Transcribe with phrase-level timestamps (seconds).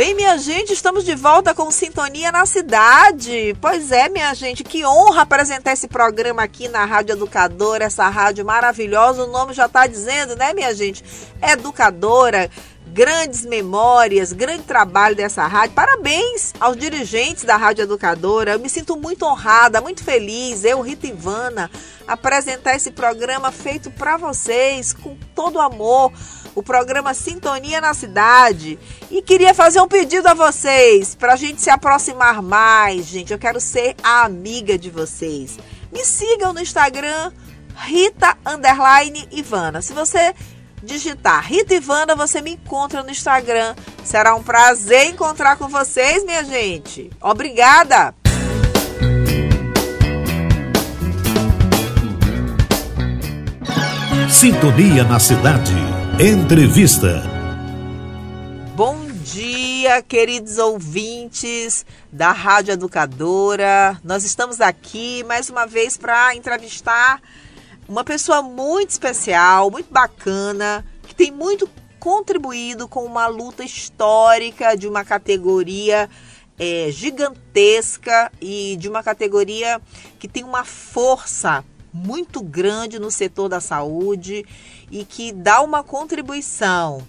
[0.00, 3.54] Bem, minha gente, estamos de volta com Sintonia na Cidade.
[3.60, 8.42] Pois é, minha gente, que honra apresentar esse programa aqui na Rádio Educadora, essa rádio
[8.42, 9.24] maravilhosa.
[9.24, 11.04] O nome já está dizendo, né, minha gente?
[11.42, 12.50] Educadora
[12.92, 15.74] grandes memórias, grande trabalho dessa rádio.
[15.74, 18.52] Parabéns aos dirigentes da Rádio Educadora.
[18.52, 21.70] Eu me sinto muito honrada, muito feliz, eu, Rita Ivana,
[22.06, 26.12] apresentar esse programa feito para vocês com todo amor.
[26.54, 28.78] O programa Sintonia na Cidade.
[29.10, 33.32] E queria fazer um pedido a vocês, para a gente se aproximar mais, gente.
[33.32, 35.58] Eu quero ser a amiga de vocês.
[35.92, 37.32] Me sigam no Instagram,
[37.76, 38.36] Rita
[39.30, 39.82] Ivana.
[39.82, 40.34] Se você
[40.82, 43.74] digitar Rita Ivana, você me encontra no Instagram.
[44.04, 47.10] Será um prazer encontrar com vocês, minha gente.
[47.20, 48.14] Obrigada!
[54.28, 55.74] Sintonia na cidade.
[56.22, 57.22] Entrevista.
[58.76, 63.98] Bom dia, queridos ouvintes da Rádio Educadora.
[64.04, 67.22] Nós estamos aqui mais uma vez para entrevistar
[67.88, 71.66] uma pessoa muito especial, muito bacana, que tem muito
[71.98, 76.06] contribuído com uma luta histórica de uma categoria
[76.58, 79.80] é, gigantesca e de uma categoria
[80.18, 84.44] que tem uma força muito grande no setor da saúde
[84.90, 87.02] e que dá uma contribuição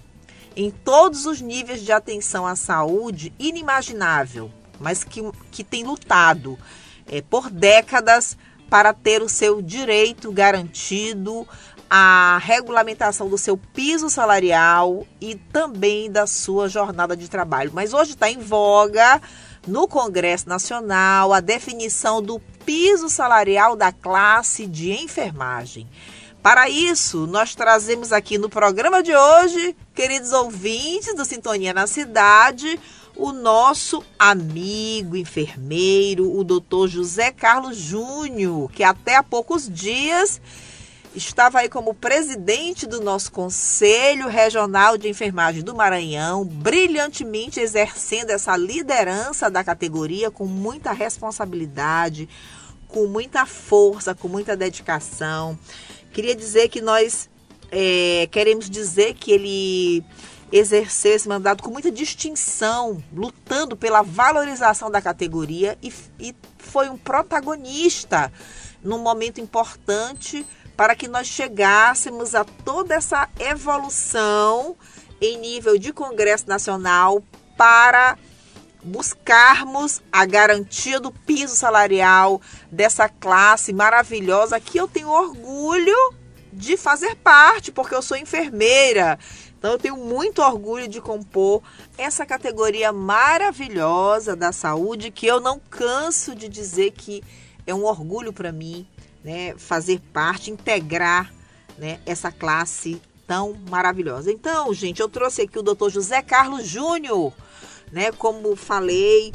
[0.55, 5.21] em todos os níveis de atenção à saúde inimaginável, mas que,
[5.51, 6.57] que tem lutado
[7.07, 8.37] é, por décadas
[8.69, 11.47] para ter o seu direito garantido,
[11.89, 17.71] a regulamentação do seu piso salarial e também da sua jornada de trabalho.
[17.73, 19.21] Mas hoje está em voga
[19.67, 25.87] no Congresso Nacional a definição do piso salarial da classe de enfermagem.
[26.41, 32.79] Para isso, nós trazemos aqui no programa de hoje, queridos ouvintes do Sintonia na Cidade,
[33.15, 40.41] o nosso amigo enfermeiro, o doutor José Carlos Júnior, que até há poucos dias
[41.15, 48.55] estava aí como presidente do nosso Conselho Regional de Enfermagem do Maranhão, brilhantemente exercendo essa
[48.55, 52.29] liderança da categoria com muita responsabilidade,
[52.87, 55.57] com muita força, com muita dedicação.
[56.13, 57.29] Queria dizer que nós
[57.71, 60.03] é, queremos dizer que ele
[60.51, 66.97] exerceu esse mandato com muita distinção, lutando pela valorização da categoria e, e foi um
[66.97, 68.31] protagonista
[68.83, 70.45] num momento importante
[70.75, 74.75] para que nós chegássemos a toda essa evolução
[75.21, 77.23] em nível de Congresso Nacional
[77.57, 78.17] para
[78.83, 85.95] buscarmos a garantia do piso salarial dessa classe maravilhosa que eu tenho orgulho
[86.51, 89.19] de fazer parte, porque eu sou enfermeira.
[89.57, 91.61] Então eu tenho muito orgulho de compor
[91.97, 97.23] essa categoria maravilhosa da saúde que eu não canso de dizer que
[97.67, 98.87] é um orgulho para mim,
[99.23, 101.31] né, fazer parte, integrar,
[101.77, 104.31] né, essa classe tão maravilhosa.
[104.31, 105.89] Então, gente, eu trouxe aqui o Dr.
[105.89, 107.33] José Carlos Júnior,
[107.91, 109.33] né, como falei,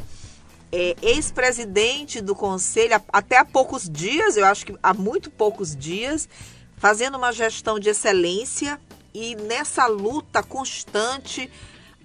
[0.73, 6.29] é, ex-presidente do conselho até há poucos dias, eu acho que há muito poucos dias,
[6.77, 8.79] fazendo uma gestão de excelência
[9.15, 11.51] e nessa luta constante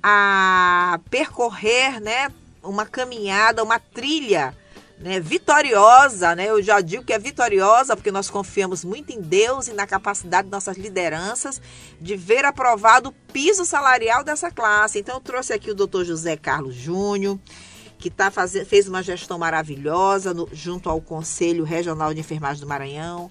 [0.01, 2.31] a percorrer, né,
[2.63, 4.55] uma caminhada, uma trilha,
[5.01, 6.49] né, vitoriosa, né?
[6.49, 10.45] Eu já digo que é vitoriosa porque nós confiamos muito em Deus e na capacidade
[10.45, 11.59] de nossas lideranças
[11.99, 14.99] de ver aprovado o piso salarial dessa classe.
[14.99, 16.03] Então eu trouxe aqui o Dr.
[16.03, 17.39] José Carlos Júnior,
[17.97, 22.67] que tá fazendo, fez uma gestão maravilhosa no, junto ao Conselho Regional de Enfermagem do
[22.67, 23.29] Maranhão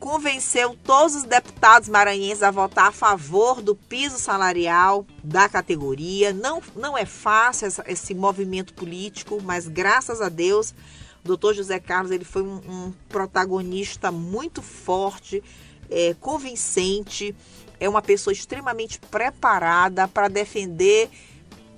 [0.00, 6.32] convenceu todos os deputados maranhenses a votar a favor do piso salarial da categoria.
[6.32, 10.74] Não, não é fácil essa, esse movimento político, mas graças a Deus,
[11.22, 15.44] o doutor José Carlos ele foi um, um protagonista muito forte,
[15.90, 17.36] é, convincente,
[17.78, 21.10] é uma pessoa extremamente preparada para defender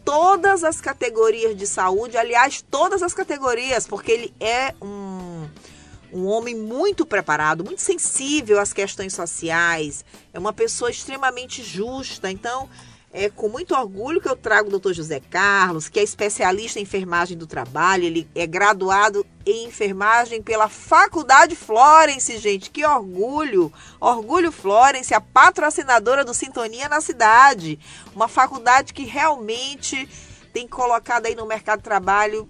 [0.05, 5.22] todas as categorias de saúde, aliás, todas as categorias, porque ele é um
[6.12, 12.31] um homem muito preparado, muito sensível às questões sociais, é uma pessoa extremamente justa.
[12.31, 12.69] Então,
[13.14, 16.82] é com muito orgulho que eu trago o doutor José Carlos, que é especialista em
[16.82, 18.05] enfermagem do trabalho.
[18.05, 22.70] Ele é graduado em enfermagem pela Faculdade Florence, gente.
[22.70, 23.70] Que orgulho!
[24.00, 27.79] Orgulho Florence, a patrocinadora do Sintonia na cidade.
[28.15, 30.08] Uma faculdade que realmente
[30.53, 32.49] tem colocado aí no mercado de trabalho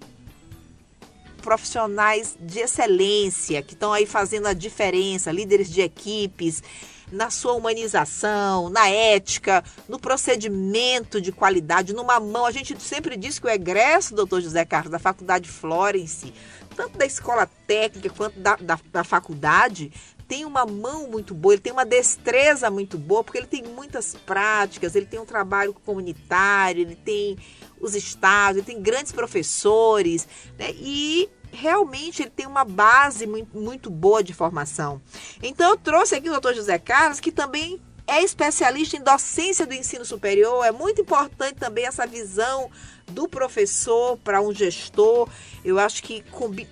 [1.43, 6.63] profissionais de excelência, que estão aí fazendo a diferença, líderes de equipes,
[7.11, 12.47] na sua humanização, na ética, no procedimento de qualidade, numa mão.
[12.47, 16.33] A gente sempre diz que o egresso, doutor José Carlos, da Faculdade Florence,
[16.75, 19.93] tanto da escola técnica quanto da, da, da faculdade,
[20.27, 24.15] tem uma mão muito boa, ele tem uma destreza muito boa, porque ele tem muitas
[24.15, 27.37] práticas, ele tem um trabalho comunitário, ele tem
[27.83, 30.27] os estágios, ele tem grandes professores,
[30.59, 30.71] né?
[30.79, 35.03] E realmente ele tem uma base muito, boa de formação.
[35.43, 39.75] Então eu trouxe aqui o doutor José Carlos, que também é especialista em docência do
[39.75, 40.65] ensino superior.
[40.65, 42.71] É muito importante também essa visão
[43.07, 45.29] do professor para um gestor.
[45.65, 46.25] Eu acho que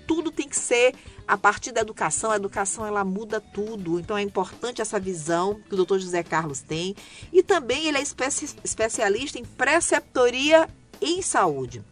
[0.07, 0.95] tudo tem que ser
[1.27, 2.31] a partir da educação.
[2.31, 3.99] A educação ela muda tudo.
[3.99, 6.95] Então é importante essa visão que o doutor José Carlos tem.
[7.31, 10.67] E também ele é especialista em preceptoria
[11.01, 11.83] em saúde.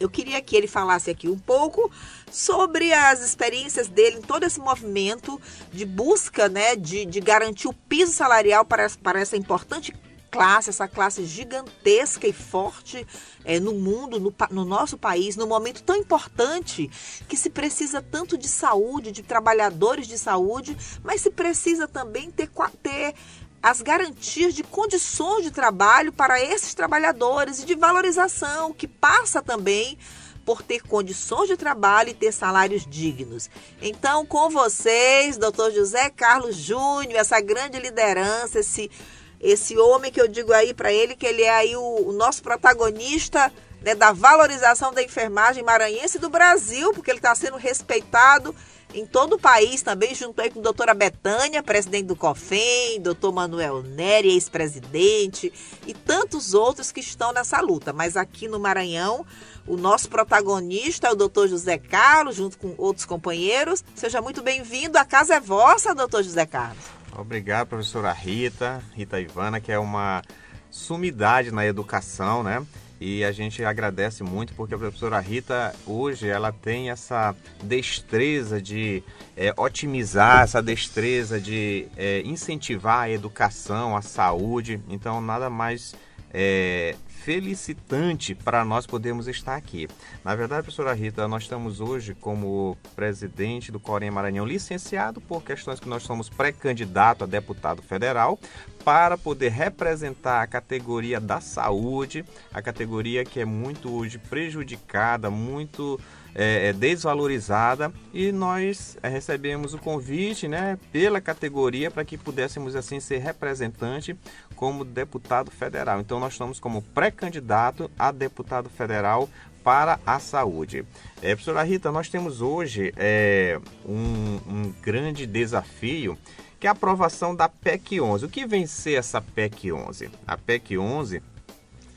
[0.00, 1.90] Eu queria que ele falasse aqui um pouco
[2.30, 5.40] sobre as experiências dele em todo esse movimento
[5.72, 9.92] de busca né, de, de garantir o piso salarial para, para essa importante
[10.30, 13.06] classe, essa classe gigantesca e forte
[13.44, 16.90] é, no mundo, no, no, nosso país, num momento tão importante
[17.26, 22.50] que se precisa tanto de saúde, de trabalhadores de saúde, mas se precisa também ter,
[22.82, 23.14] ter
[23.62, 29.98] as garantias de condições de trabalho para esses trabalhadores e de valorização, que passa também
[30.44, 33.50] por ter condições de trabalho e ter salários dignos.
[33.82, 38.90] Então, com vocês, doutor José Carlos Júnior, essa grande liderança, esse,
[39.38, 42.42] esse homem que eu digo aí para ele que ele é aí o, o nosso
[42.42, 43.52] protagonista
[43.82, 48.54] né, da valorização da enfermagem maranhense do Brasil, porque ele está sendo respeitado
[48.94, 53.32] em todo o país também, junto aí com a doutora Betânia, presidente do COFEM, doutor
[53.32, 55.52] Manuel Neri, ex-presidente,
[55.86, 57.92] e tantos outros que estão nessa luta.
[57.92, 59.26] Mas aqui no Maranhão,
[59.66, 63.84] o nosso protagonista é o doutor José Carlos, junto com outros companheiros.
[63.94, 66.82] Seja muito bem-vindo, a casa é vossa, doutor José Carlos.
[67.16, 70.22] Obrigado, professora Rita, Rita Ivana, que é uma
[70.70, 72.64] sumidade na educação, né?
[73.00, 79.02] E a gente agradece muito porque a professora Rita hoje ela tem essa destreza de
[79.36, 84.80] é, otimizar, essa destreza de é, incentivar a educação, a saúde.
[84.88, 85.94] Então nada mais
[86.32, 86.96] é,
[87.28, 89.86] felicitante para nós podermos estar aqui.
[90.24, 95.78] Na verdade, professora Rita, nós estamos hoje como presidente do Corém Maranhão, licenciado por questões
[95.78, 98.38] que nós somos pré-candidato a deputado federal,
[98.82, 106.00] para poder representar a categoria da saúde, a categoria que é muito hoje prejudicada, muito
[106.34, 112.76] é, é desvalorizada e nós é, recebemos o convite né, pela categoria para que pudéssemos
[112.76, 114.16] assim ser representante
[114.54, 116.00] como deputado federal.
[116.00, 119.28] Então nós estamos como pré-candidato a deputado federal
[119.62, 120.84] para a saúde.
[121.20, 126.16] É, professora Rita, nós temos hoje é, um, um grande desafio
[126.58, 128.24] que é a aprovação da PEC 11.
[128.24, 130.10] O que vem ser essa PEC 11?
[130.26, 131.22] A PEC 11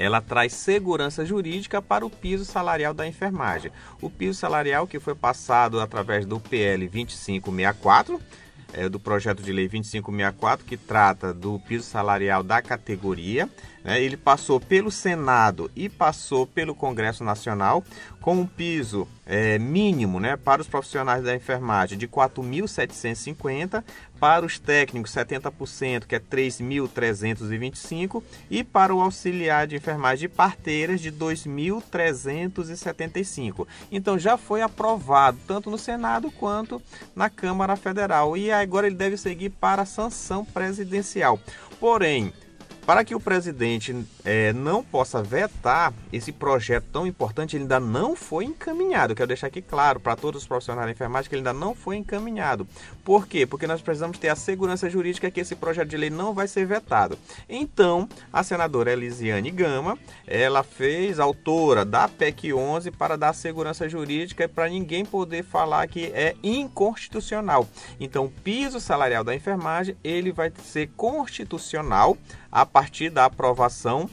[0.02, 3.72] ela traz segurança jurídica para o piso salarial da enfermagem.
[4.02, 8.20] O piso salarial que foi passado através do PL 2564,
[8.74, 13.48] é, do projeto de lei 2564, que trata do piso salarial da categoria.
[13.84, 14.02] Né?
[14.02, 17.84] Ele passou pelo Senado e passou pelo Congresso Nacional
[18.20, 23.84] com um piso é, mínimo né, para os profissionais da enfermagem de 4.750,
[24.20, 31.02] para os técnicos 70%, que é 3.325, e para o auxiliar de enfermagem de parteiras
[31.02, 33.66] de 2.375.
[33.92, 36.80] Então já foi aprovado tanto no Senado quanto
[37.16, 41.40] na Câmara Federal e agora ele deve seguir para a sanção presidencial.
[41.80, 42.32] Porém,
[42.92, 48.18] para que o presidente é, não possa vetar esse projeto tão importante, ele ainda não
[48.18, 49.16] foi encaminhado.
[49.16, 51.96] Quero deixar aqui claro para todos os profissionais da enfermagem que ele ainda não foi
[51.96, 52.68] encaminhado.
[53.02, 53.46] Por quê?
[53.46, 56.66] Porque nós precisamos ter a segurança jurídica que esse projeto de lei não vai ser
[56.66, 57.18] vetado.
[57.48, 64.50] Então, a senadora Elisiane Gama, ela fez autora da PEC 11 para dar segurança jurídica
[64.50, 67.66] para ninguém poder falar que é inconstitucional.
[68.02, 72.18] Então, o piso salarial da enfermagem, ele vai ser constitucional
[72.52, 74.10] a partir da aprovação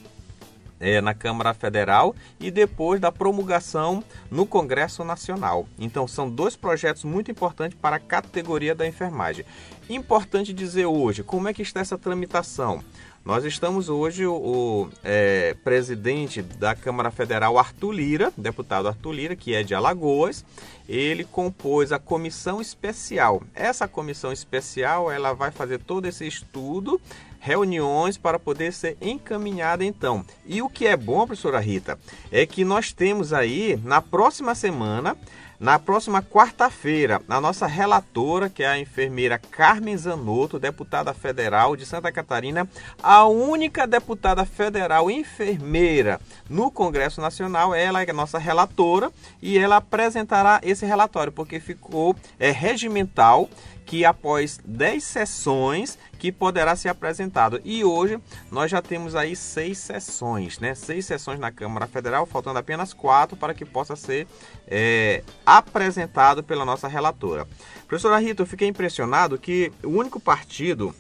[0.81, 5.67] é, na Câmara Federal e depois da promulgação no Congresso Nacional.
[5.79, 9.45] Então, são dois projetos muito importantes para a categoria da enfermagem.
[9.89, 12.83] Importante dizer hoje, como é que está essa tramitação?
[13.25, 19.37] Nós estamos hoje, o, o é, presidente da Câmara Federal, Arthur Lira, deputado Arthur Lira,
[19.37, 20.45] que é de Alagoas,
[20.89, 23.43] ele compôs a comissão especial.
[23.55, 26.99] Essa comissão especial, ela vai fazer todo esse estudo
[27.39, 30.25] reuniões para poder ser encaminhada então.
[30.47, 31.99] E o que é bom, professora Rita,
[32.31, 35.17] é que nós temos aí na próxima semana
[35.59, 41.85] na próxima quarta-feira, a nossa relatora, que é a enfermeira Carmen Zanotto, deputada federal de
[41.85, 42.69] Santa Catarina,
[43.03, 49.11] a única deputada federal enfermeira no Congresso Nacional, ela é a nossa relatora
[49.43, 53.51] e ela apresentará esse relatório, porque ficou é, regimental
[53.89, 57.59] que após 10 sessões que poderá ser apresentado.
[57.65, 60.75] E hoje nós já temos aí seis sessões, né?
[60.75, 64.29] Seis sessões na Câmara Federal, faltando apenas quatro para que possa ser
[64.67, 67.49] é, apresentado pela nossa relatora.
[67.87, 70.95] Professora Rita, eu fiquei impressionado que o único partido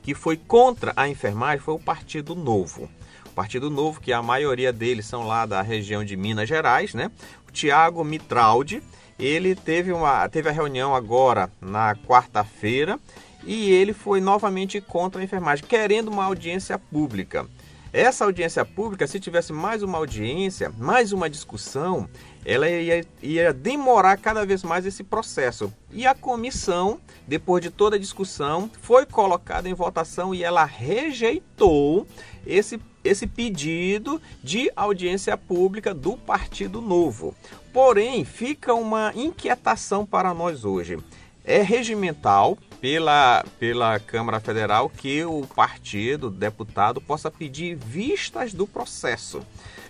[0.00, 2.88] que foi contra a enfermagem foi o Partido Novo.
[3.26, 7.10] O Partido Novo, que a maioria deles são lá da região de Minas Gerais, né?
[7.48, 8.80] O Tiago Mitraldi,
[9.18, 12.98] ele teve, uma, teve a reunião agora na quarta-feira
[13.46, 17.46] e ele foi novamente contra a enfermagem, querendo uma audiência pública.
[17.92, 22.08] Essa audiência pública, se tivesse mais uma audiência, mais uma discussão,
[22.44, 25.72] ela ia, ia, demorar cada vez mais esse processo.
[25.90, 32.06] E a comissão, depois de toda a discussão, foi colocada em votação e ela rejeitou
[32.46, 37.34] esse, esse pedido de audiência pública do Partido Novo.
[37.72, 40.98] Porém, fica uma inquietação para nós hoje.
[41.44, 48.66] É regimental pela, pela Câmara Federal que o partido, o deputado, possa pedir vistas do
[48.66, 49.42] processo.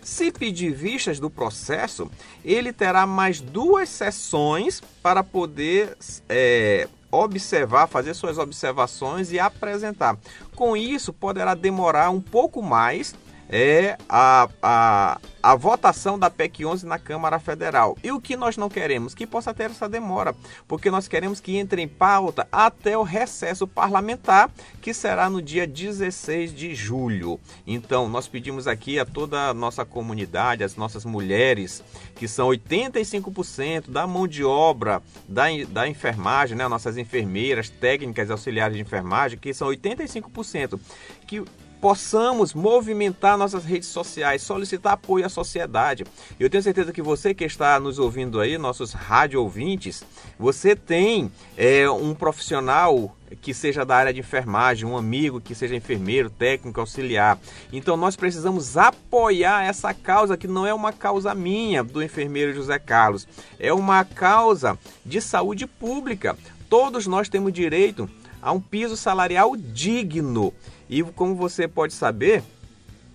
[0.03, 2.11] Se pedir vistas do processo,
[2.45, 5.97] ele terá mais duas sessões para poder
[6.29, 10.19] é, observar, fazer suas observações e apresentar.
[10.55, 13.15] Com isso, poderá demorar um pouco mais
[13.57, 17.97] é a, a, a votação da PEC 11 na Câmara Federal.
[18.03, 19.15] E o que nós não queremos?
[19.15, 20.35] Que possa ter essa demora,
[20.67, 24.51] porque nós queremos que entre em pauta até o recesso parlamentar,
[24.83, 27.39] que será no dia 16 de julho.
[27.65, 31.81] Então, nós pedimos aqui a toda a nossa comunidade, as nossas mulheres,
[32.17, 36.67] que são 85% da mão de obra da, da enfermagem, né?
[36.67, 40.81] nossas enfermeiras, técnicas auxiliares de enfermagem, que são 85%,
[41.25, 41.45] que
[41.85, 46.07] possamos movimentar nossas redes sociais, solicitar apoio à sociedade.
[46.41, 50.03] Eu tenho certeza que você que está nos ouvindo aí, nossos rádio ouvintes,
[50.39, 55.77] você tem é, um profissional que seja da área de enfermagem, um amigo que seja
[55.77, 57.39] enfermeiro, técnico, auxiliar.
[57.71, 62.79] Então nós precisamos apoiar essa causa que não é uma causa minha do enfermeiro José
[62.79, 63.29] Carlos,
[63.61, 66.35] é uma causa de saúde pública.
[66.71, 68.09] Todos nós temos direito
[68.41, 70.53] a um piso salarial digno.
[70.89, 72.43] E como você pode saber,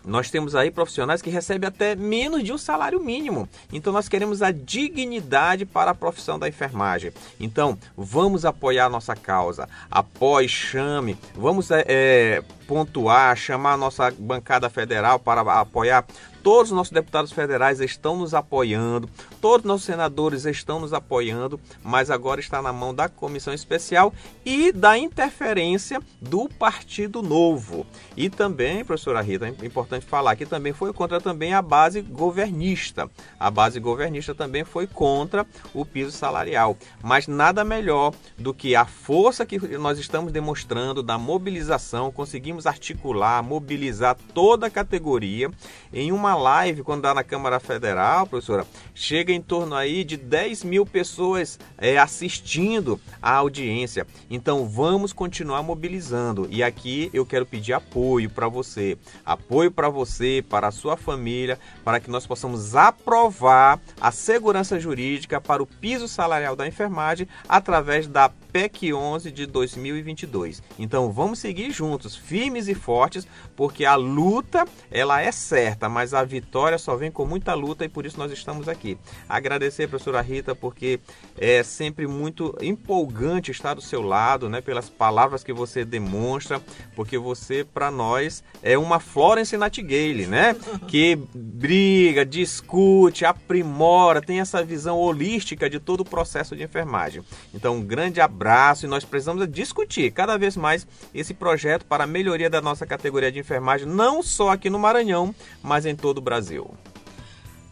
[0.06, 3.48] nós temos aí profissionais que recebem até menos de um salário mínimo.
[3.72, 7.12] Então nós queremos a dignidade para a profissão da enfermagem.
[7.40, 9.68] Então vamos apoiar a nossa causa.
[9.92, 16.06] Apoie, chame, vamos é, pontuar, chamar a nossa bancada federal para apoiar
[16.44, 19.10] Todos os nossos deputados federais estão nos apoiando,
[19.42, 24.14] todos os nossos senadores estão nos apoiando, mas agora está na mão da comissão especial
[24.46, 27.86] e da interferência do Partido Novo.
[28.16, 33.10] E também, professora Rita, é importante falar que também foi contra também a base governista.
[33.40, 36.78] A base governista também foi contra o piso salarial.
[37.04, 43.44] Mas nada melhor do que a força que nós estamos demonstrando da mobilização, conseguimos articular,
[43.44, 45.50] mobilizar toda a categoria
[45.94, 48.66] em uma live, quando dá na Câmara Federal, professora,
[48.96, 54.08] chega em torno aí de 10 mil pessoas é, assistindo a audiência.
[54.30, 56.48] Então vamos continuar mobilizando.
[56.50, 61.60] E aqui eu quero pedir apoio para você, apoio para você, para a sua família,
[61.84, 68.08] para que nós possamos aprovar a segurança jurídica para o piso salarial da enfermagem através
[68.08, 70.64] da PEC 11 de 2022.
[70.78, 76.19] Então vamos seguir juntos, firmes e fortes, porque a luta ela é certa, mas a
[76.20, 78.98] a vitória só vem com muita luta e por isso nós estamos aqui.
[79.28, 81.00] Agradecer, professora Rita, porque
[81.38, 84.62] é sempre muito empolgante estar do seu lado, né?
[84.62, 86.62] Pelas palavras que você demonstra,
[86.96, 90.56] porque você, para nós, é uma Florence Nightingale, né?
[90.90, 97.24] Que briga, discute, aprimora, tem essa visão holística de todo o processo de enfermagem.
[97.54, 102.08] Então, um grande abraço e nós precisamos discutir cada vez mais esse projeto para a
[102.08, 106.22] melhoria da nossa categoria de enfermagem, não só aqui no Maranhão, mas em todo o
[106.22, 106.70] Brasil.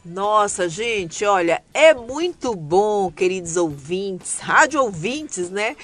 [0.05, 5.75] Nossa, gente, olha, é muito bom, queridos ouvintes, rádio ouvintes, né?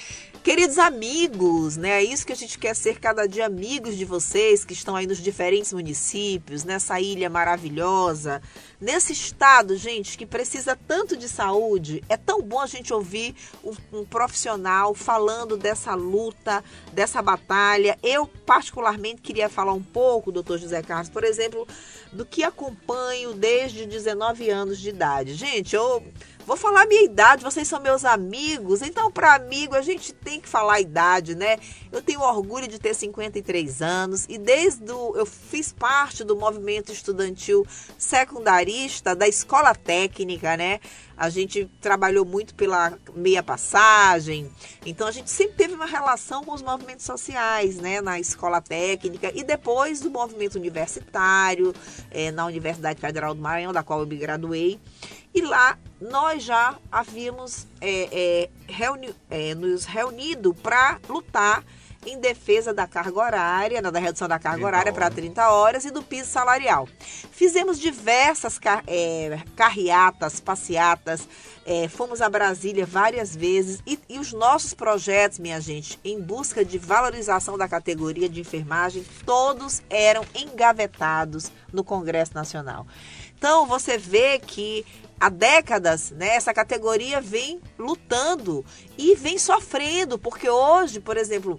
[0.44, 1.88] Queridos amigos, né?
[1.88, 5.06] É isso que a gente quer ser cada dia amigos de vocês que estão aí
[5.06, 8.42] nos diferentes municípios, nessa ilha maravilhosa,
[8.78, 12.04] nesse estado, gente, que precisa tanto de saúde.
[12.10, 13.34] É tão bom a gente ouvir
[13.64, 17.98] um, um profissional falando dessa luta, dessa batalha.
[18.02, 21.66] Eu, particularmente, queria falar um pouco, doutor José Carlos, por exemplo,
[22.12, 25.32] do que acompanho desde 19 anos de idade.
[25.32, 26.04] Gente, eu
[26.46, 30.38] Vou falar a minha idade, vocês são meus amigos, então para amigo a gente tem
[30.38, 31.56] que falar a idade, né?
[31.90, 36.92] Eu tenho orgulho de ter 53 anos e desde o, eu fiz parte do movimento
[36.92, 40.80] estudantil secundarista da escola técnica, né?
[41.16, 44.50] A gente trabalhou muito pela meia passagem,
[44.84, 48.02] então a gente sempre teve uma relação com os movimentos sociais, né?
[48.02, 51.74] Na escola técnica e depois do movimento universitário,
[52.10, 54.78] é, na Universidade Federal do Maranhão, da qual eu me graduei.
[55.34, 61.64] E lá nós já havíamos é, é, reuni é, nos reunido para lutar
[62.06, 66.02] em defesa da carga horária, da redução da carga horária para 30 horas e do
[66.02, 66.86] piso salarial.
[67.32, 71.26] Fizemos diversas car é, carreatas, passeatas,
[71.64, 76.64] é, fomos a Brasília várias vezes e, e, os nossos projetos, minha gente, em busca
[76.64, 82.86] de valorização da categoria de enfermagem, todos eram engavetados no Congresso Nacional.
[83.36, 84.84] Então você vê que
[85.24, 88.62] há décadas, né, essa categoria vem lutando
[88.98, 91.58] e vem sofrendo, porque hoje, por exemplo,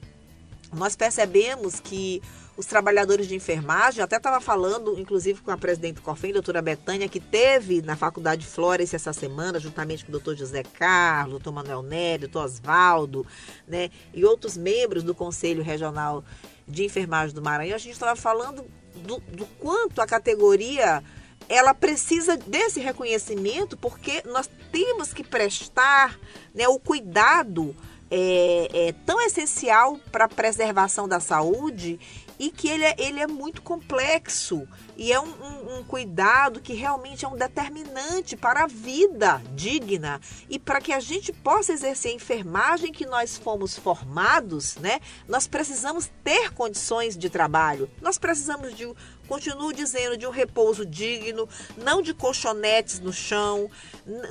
[0.71, 2.21] nós percebemos que
[2.55, 7.09] os trabalhadores de enfermagem, até estava falando, inclusive, com a presidente do COFEM, doutora Betânia,
[7.09, 11.81] que teve na Faculdade Flores essa semana, juntamente com o doutor José Carlos, doutor Manuel
[11.81, 13.25] Nery, doutor Osvaldo,
[13.67, 16.23] né, e outros membros do Conselho Regional
[16.67, 18.63] de Enfermagem do Maranhão, a gente estava falando
[18.95, 21.03] do, do quanto a categoria
[21.47, 26.19] ela precisa desse reconhecimento porque nós temos que prestar
[26.53, 27.75] né, o cuidado
[28.09, 31.99] é, é, tão essencial para a preservação da saúde
[32.37, 36.73] e que ele é, ele é muito complexo e é um, um, um, cuidado que
[36.73, 42.11] realmente é um determinante para a vida digna e para que a gente possa exercer
[42.11, 44.99] a enfermagem que nós fomos formados, né?
[45.27, 48.85] Nós precisamos ter condições de trabalho, nós precisamos de
[49.27, 53.69] Continuo dizendo de um repouso digno, não de colchonetes no chão,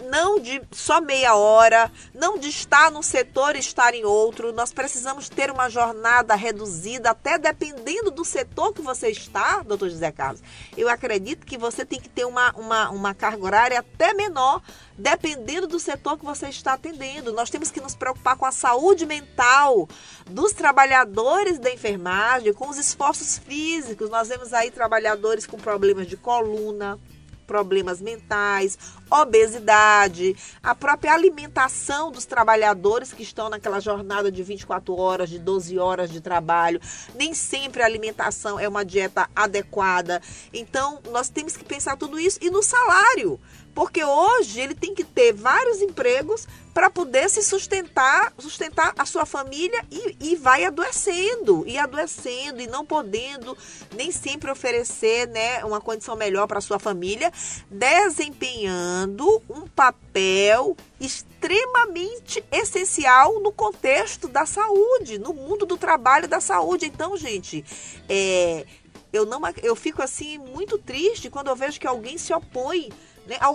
[0.08, 4.52] não de só meia hora, não de estar num setor e estar em outro.
[4.52, 10.12] Nós precisamos ter uma jornada reduzida, até dependendo do setor que você está, doutor José
[10.12, 10.42] Carlos.
[10.76, 14.62] Eu acredito que você tem que ter uma, uma, uma carga horária até menor,
[14.96, 17.32] dependendo do setor que você está atendendo.
[17.32, 19.88] Nós temos que nos preocupar com a saúde mental
[20.28, 24.10] dos trabalhadores da enfermagem, com os esforços físicos.
[24.10, 26.98] Nós vemos aí trabalhadores com problemas de coluna,
[27.44, 28.78] problemas mentais,
[29.10, 35.78] obesidade, a própria alimentação dos trabalhadores que estão naquela jornada de 24 horas, de 12
[35.78, 36.80] horas de trabalho.
[37.14, 40.20] Nem sempre a alimentação é uma dieta adequada.
[40.52, 43.38] Então, nós temos que pensar tudo isso e no salário.
[43.74, 49.24] Porque hoje ele tem que ter vários empregos para poder se sustentar, sustentar a sua
[49.24, 53.56] família e, e vai adoecendo, e adoecendo, e não podendo
[53.94, 57.32] nem sempre oferecer né, uma condição melhor para sua família,
[57.70, 66.86] desempenhando um papel extremamente essencial no contexto da saúde, no mundo do trabalho da saúde.
[66.86, 67.64] Então, gente,
[68.08, 68.66] é,
[69.12, 72.90] eu, não, eu fico assim muito triste quando eu vejo que alguém se opõe
[73.26, 73.54] né, ao,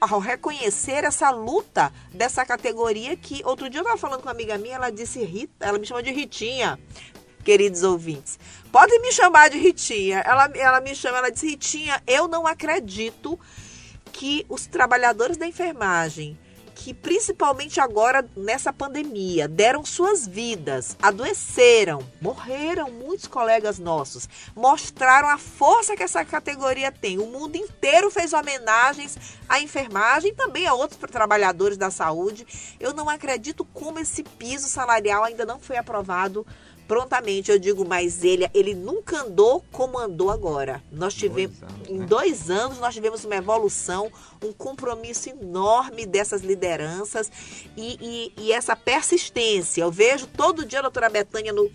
[0.00, 4.56] ao, reconhecer essa luta dessa categoria que outro dia eu estava falando com uma amiga
[4.58, 6.78] minha, ela disse Rita, ela me chama de Ritinha,
[7.44, 8.38] queridos ouvintes.
[8.72, 10.20] Podem me chamar de Ritinha.
[10.20, 13.38] Ela, ela me chama, ela disse Ritinha, eu não acredito
[14.12, 16.38] que os trabalhadores da enfermagem
[16.80, 25.36] que principalmente agora nessa pandemia deram suas vidas, adoeceram, morreram muitos colegas nossos, mostraram a
[25.36, 27.18] força que essa categoria tem.
[27.18, 32.46] O mundo inteiro fez homenagens à enfermagem também a outros trabalhadores da saúde.
[32.80, 36.46] Eu não acredito como esse piso salarial ainda não foi aprovado
[36.90, 37.52] prontamente.
[37.52, 40.82] Eu digo, mas ele, ele nunca andou como andou agora.
[40.90, 42.06] Nós tivemos, dois anos, em né?
[42.06, 44.10] dois anos, nós tivemos uma evolução,
[44.42, 47.30] um compromisso enorme dessas lideranças
[47.76, 49.82] e, e, e essa persistência.
[49.82, 51.70] Eu vejo todo dia a doutora Betânia no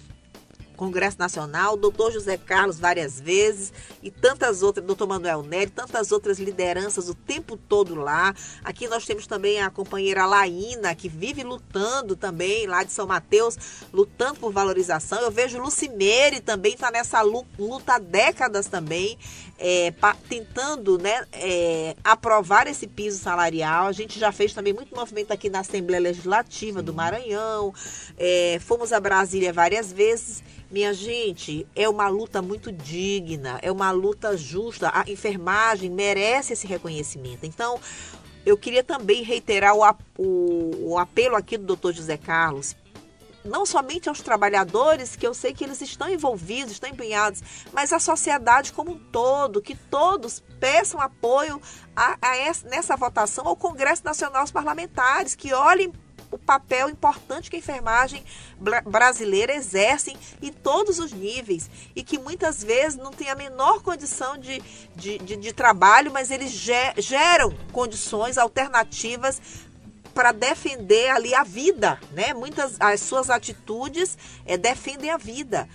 [0.75, 6.39] Congresso Nacional, doutor José Carlos várias vezes e tantas outras, doutor Manuel Nery, tantas outras
[6.39, 8.33] lideranças o tempo todo lá.
[8.63, 13.57] Aqui nós temos também a companheira Laína, que vive lutando também lá de São Mateus,
[13.91, 15.19] lutando por valorização.
[15.21, 19.17] Eu vejo Lucimeire também está nessa luta há décadas também,
[19.59, 19.93] é,
[20.27, 23.87] tentando né, é, aprovar esse piso salarial.
[23.87, 27.73] A gente já fez também muito movimento aqui na Assembleia Legislativa do Maranhão,
[28.17, 33.91] é, fomos a Brasília várias vezes minha gente, é uma luta muito digna, é uma
[33.91, 34.91] luta justa.
[34.93, 37.45] A enfermagem merece esse reconhecimento.
[37.45, 37.79] Então,
[38.45, 39.83] eu queria também reiterar o,
[40.17, 42.75] o, o apelo aqui do doutor José Carlos
[43.45, 47.99] não somente aos trabalhadores, que eu sei que eles estão envolvidos, estão empenhados, mas à
[47.99, 51.61] sociedade como um todo, que todos peçam apoio
[51.95, 55.93] a, a essa, nessa votação ao Congresso Nacional dos Parlamentares, que olhem
[56.31, 58.23] o papel importante que a enfermagem
[58.85, 64.37] brasileira exerce em todos os níveis e que muitas vezes não tem a menor condição
[64.37, 64.61] de,
[64.95, 69.39] de, de, de trabalho, mas eles geram condições alternativas
[70.15, 72.33] para defender ali a vida, né?
[72.33, 75.69] Muitas as suas atitudes é, defendem a vida.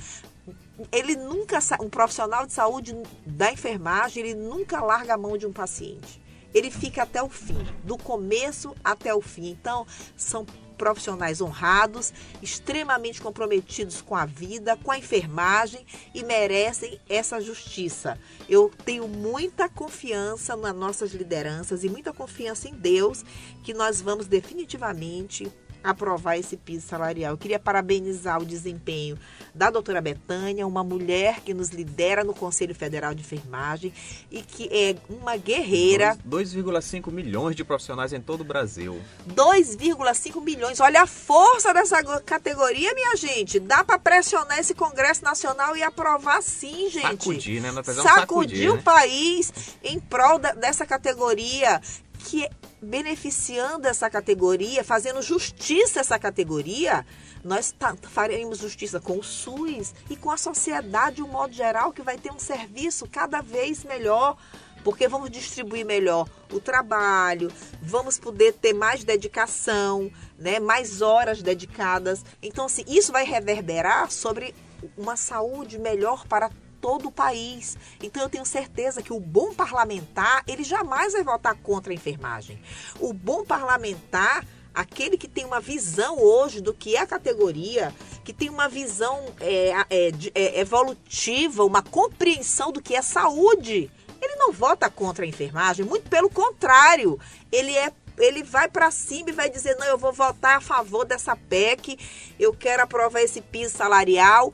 [0.91, 5.53] Ele nunca, um profissional de saúde da enfermagem, ele nunca larga a mão de um
[5.53, 6.21] paciente
[6.53, 9.51] ele fica até o fim, do começo até o fim.
[9.51, 10.45] Então, são
[10.81, 18.19] profissionais honrados, extremamente comprometidos com a vida, com a enfermagem e merecem essa justiça.
[18.49, 23.23] Eu tenho muita confiança nas nossas lideranças e muita confiança em Deus
[23.63, 27.33] que nós vamos definitivamente aprovar esse piso salarial.
[27.33, 29.19] Eu queria parabenizar o desempenho
[29.55, 33.93] da doutora Betânia, uma mulher que nos lidera no Conselho Federal de Enfermagem
[34.31, 36.17] e que é uma guerreira.
[36.29, 39.01] 2,5 milhões de profissionais em todo o Brasil.
[39.29, 40.81] 2,5 milhões.
[40.81, 43.59] Olha a força dessa categoria, minha gente.
[43.59, 47.25] Dá para pressionar esse Congresso Nacional e aprovar sim, gente.
[47.25, 47.71] Sacudir, né?
[47.73, 48.83] Nós sacudir, sacudir o né?
[48.83, 51.81] país em prol da, dessa categoria
[52.25, 52.49] que
[52.83, 57.05] beneficiando essa categoria, fazendo justiça a essa categoria,
[57.45, 57.75] nós
[58.11, 62.17] faremos justiça com o SUS e com a sociedade de um modo geral, que vai
[62.17, 64.37] ter um serviço cada vez melhor,
[64.83, 67.53] porque vamos distribuir melhor o trabalho,
[67.83, 72.25] vamos poder ter mais dedicação, né, mais horas dedicadas.
[72.43, 74.55] Então, assim, isso vai reverberar sobre
[74.97, 77.77] uma saúde melhor para todo o país.
[78.03, 82.61] Então eu tenho certeza que o bom parlamentar, ele jamais vai votar contra a enfermagem.
[82.99, 87.93] O bom parlamentar aquele que tem uma visão hoje do que é a categoria,
[88.25, 93.91] que tem uma visão é, é, é, evolutiva, uma compreensão do que é saúde,
[94.23, 97.19] ele não vota contra a enfermagem, muito pelo contrário,
[97.51, 101.07] ele é ele vai para cima e vai dizer: não, eu vou votar a favor
[101.07, 101.99] dessa PEC,
[102.39, 104.53] eu quero aprovar esse piso salarial,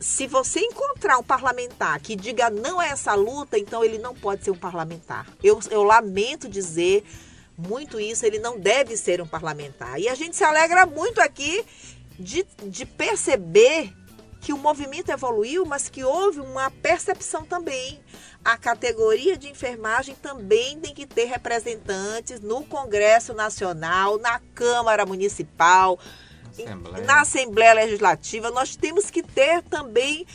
[0.00, 4.44] se você encontrar um parlamentar que diga não a essa luta, então ele não pode
[4.44, 5.26] ser um parlamentar.
[5.42, 7.04] Eu, eu lamento dizer
[7.56, 9.98] muito isso, ele não deve ser um parlamentar.
[9.98, 11.64] E a gente se alegra muito aqui
[12.18, 13.92] de, de perceber
[14.40, 18.00] que o movimento evoluiu, mas que houve uma percepção também.
[18.44, 25.98] A categoria de enfermagem também tem que ter representantes no Congresso Nacional, na Câmara Municipal,
[26.64, 27.04] Assembleia.
[27.04, 30.26] na Assembleia Legislativa, nós temos que ter também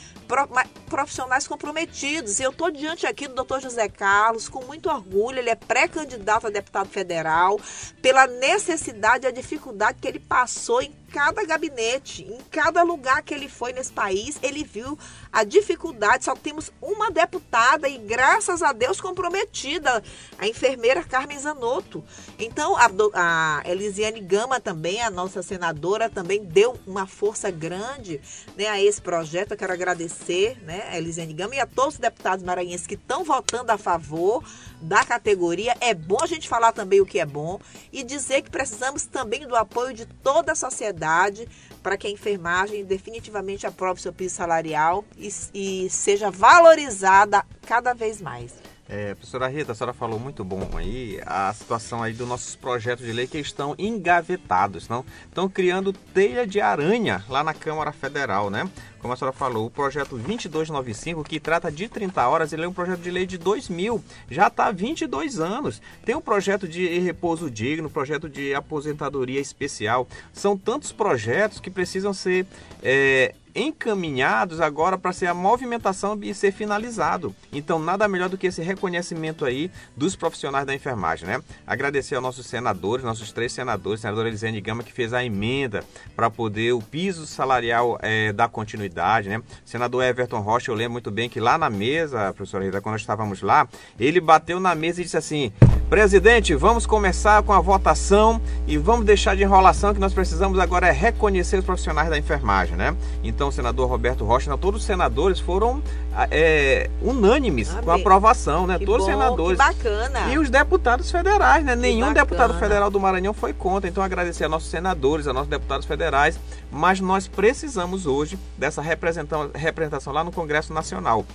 [0.88, 2.40] profissionais comprometidos.
[2.40, 6.48] E eu estou diante aqui do doutor José Carlos, com muito orgulho, ele é pré-candidato
[6.48, 7.60] a deputado federal,
[8.02, 13.34] pela necessidade e a dificuldade que ele passou em cada gabinete, em cada lugar que
[13.34, 14.97] ele foi nesse país, ele viu
[15.32, 16.26] a dificuldade.
[16.26, 20.02] Só temos uma deputada e, graças a Deus, comprometida,
[20.38, 22.04] a enfermeira Carmen Zanotto.
[22.39, 28.21] Então, a, a Elisiane Gama também, a nossa senadora, também deu uma força grande
[28.56, 29.52] né, a esse projeto.
[29.52, 33.24] Eu quero agradecer né, a Elisiane Gama e a todos os deputados maranhenses que estão
[33.24, 34.43] votando a favor
[34.82, 35.76] da categoria.
[35.80, 37.60] É bom a gente falar também o que é bom
[37.91, 41.48] e dizer que precisamos também do apoio de toda a sociedade
[41.82, 48.22] para que a enfermagem definitivamente aprove seu piso salarial e, e seja valorizada cada vez
[48.22, 48.54] mais.
[48.93, 53.06] É, professora Rita, a senhora falou muito bom aí a situação aí dos nossos projetos
[53.06, 55.06] de lei que estão engavetados, não?
[55.30, 58.69] Estão criando teia de aranha lá na Câmara Federal, né?
[58.99, 62.73] Como a senhora falou, o projeto 2295, que trata de 30 horas, ele é um
[62.73, 65.82] projeto de lei de 2000, já está há 22 anos.
[66.04, 70.06] Tem o projeto de repouso digno, projeto de aposentadoria especial.
[70.34, 72.45] São tantos projetos que precisam ser
[72.84, 77.36] é, encaminhados agora para ser a movimentação e ser finalizado.
[77.52, 81.42] Então, nada melhor do que esse reconhecimento aí dos profissionais da enfermagem, né?
[81.66, 85.84] Agradecer aos nossos senadores, nossos três senadores, senadora Elisane Gama, que fez a emenda
[86.16, 89.42] para poder o piso salarial é, dar continuidade, né?
[89.66, 93.02] Senador Everton Rocha, eu lembro muito bem que lá na mesa, professora Rita, quando nós
[93.02, 93.68] estávamos lá,
[94.00, 95.52] ele bateu na mesa e disse assim:
[95.92, 100.88] Presidente, vamos começar com a votação e vamos deixar de enrolação que nós precisamos agora
[100.88, 102.96] é reconhecer os profissionais da enfermagem, né?
[103.22, 105.82] Então, o senador Roberto Rocha, todos os senadores foram
[106.30, 107.84] é, unânimes Amém.
[107.84, 108.77] com a aprovação, né?
[108.77, 109.60] Que todos bom, os senadores.
[109.60, 110.19] Que bacana.
[110.32, 111.75] E os deputados federais, né?
[111.75, 112.25] Que Nenhum bacana.
[112.25, 113.89] deputado federal do Maranhão foi contra.
[113.89, 116.39] Então, agradecer a nossos senadores, a nossos deputados federais.
[116.71, 121.25] Mas nós precisamos hoje dessa representação lá no Congresso Nacional.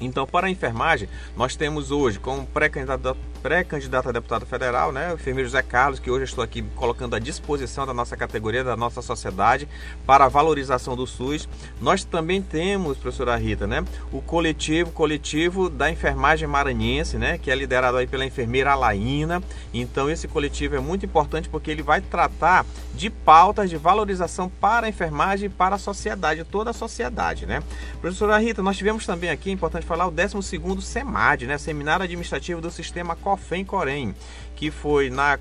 [0.00, 5.14] Então, para a enfermagem, nós temos hoje como pré-candidato pré-candidato a deputado federal, né, o
[5.14, 9.02] enfermeiro José Carlos, que hoje estou aqui colocando à disposição da nossa categoria, da nossa
[9.02, 9.66] sociedade,
[10.06, 11.48] para a valorização do SUS.
[11.80, 17.54] Nós também temos, professora Rita, né, o coletivo, coletivo da enfermagem maranhense, né, que é
[17.54, 19.42] liderado aí pela enfermeira Alaína.
[19.72, 24.86] Então, esse coletivo é muito importante porque ele vai tratar de pautas de valorização para
[24.86, 27.62] a enfermagem e para a sociedade, toda a sociedade, né.
[28.00, 32.60] Professora Rita, nós tivemos também aqui, é importante falar, o 12º SEMAD, né, Seminário Administrativo
[32.60, 34.14] do Sistema COFEM Corém,
[34.54, 35.36] que foi na,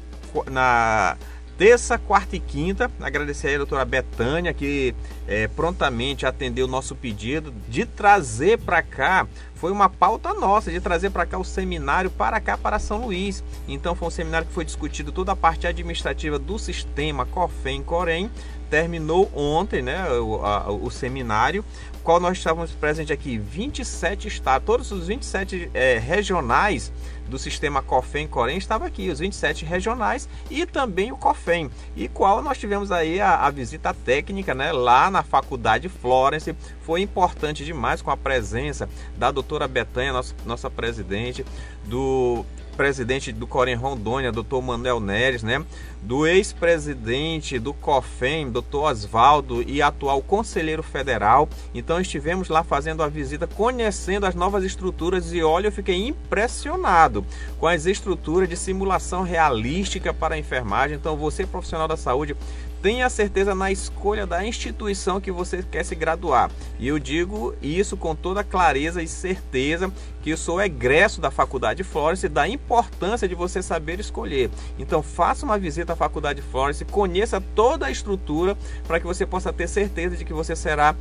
[0.50, 1.16] na
[1.56, 2.90] terça, quarta e quinta.
[3.00, 4.96] Agradecer a doutora Betânia, que
[5.28, 9.28] é, prontamente atendeu o nosso pedido de trazer para cá.
[9.54, 13.44] Foi uma pauta nossa de trazer para cá o seminário para cá, para São Luís.
[13.68, 18.32] Então, foi um seminário que foi discutido toda a parte administrativa do sistema COFEM Corém.
[18.68, 21.66] Terminou ontem né, o, a, o seminário
[22.04, 26.92] qual nós estávamos presentes aqui, 27 estados, todos os 27 é, regionais
[27.28, 32.42] do sistema COFEM Corém estavam aqui, os 27 regionais e também o COFEM, e qual
[32.42, 38.02] nós tivemos aí a, a visita técnica né, lá na Faculdade Florence, foi importante demais
[38.02, 41.46] com a presença da doutora Betânia, nossa, nossa presidente,
[41.86, 42.44] do
[42.80, 45.62] presidente do Corém Rondônia, doutor Manuel Neres, né?
[46.02, 51.50] do ex-presidente do COFEM, doutor Oswaldo, e atual conselheiro federal.
[51.74, 57.26] Então estivemos lá fazendo a visita, conhecendo as novas estruturas e olha, eu fiquei impressionado
[57.60, 60.96] com as estruturas de simulação realística para a enfermagem.
[60.96, 62.34] Então você, profissional da saúde,
[62.82, 66.50] tenha certeza na escolha da instituição que você quer se graduar.
[66.80, 71.84] E eu digo isso com toda clareza e certeza que eu sou egresso da Faculdade
[71.84, 74.50] Florence e da importância de você saber escolher.
[74.78, 79.52] Então faça uma visita à Faculdade Florence, conheça toda a estrutura para que você possa
[79.52, 80.96] ter certeza de que você será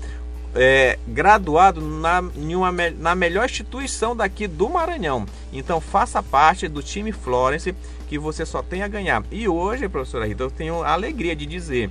[0.54, 5.26] é, graduado na, uma, na melhor instituição daqui do Maranhão.
[5.52, 7.74] Então faça parte do time Florence
[8.08, 9.22] que você só tem a ganhar.
[9.30, 11.90] E hoje, professora Rita, eu tenho a alegria de dizer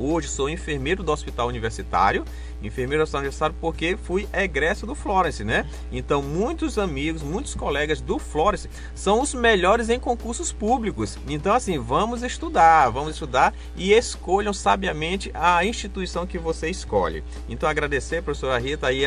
[0.00, 2.24] Hoje sou enfermeiro do hospital universitário,
[2.62, 5.66] enfermeiro do hospital universitário porque fui egresso do Florence, né?
[5.90, 11.18] Então muitos amigos, muitos colegas do Florence são os melhores em concursos públicos.
[11.28, 17.24] Então assim, vamos estudar, vamos estudar e escolham sabiamente a instituição que você escolhe.
[17.48, 19.02] Então agradecer, professora Rita, aí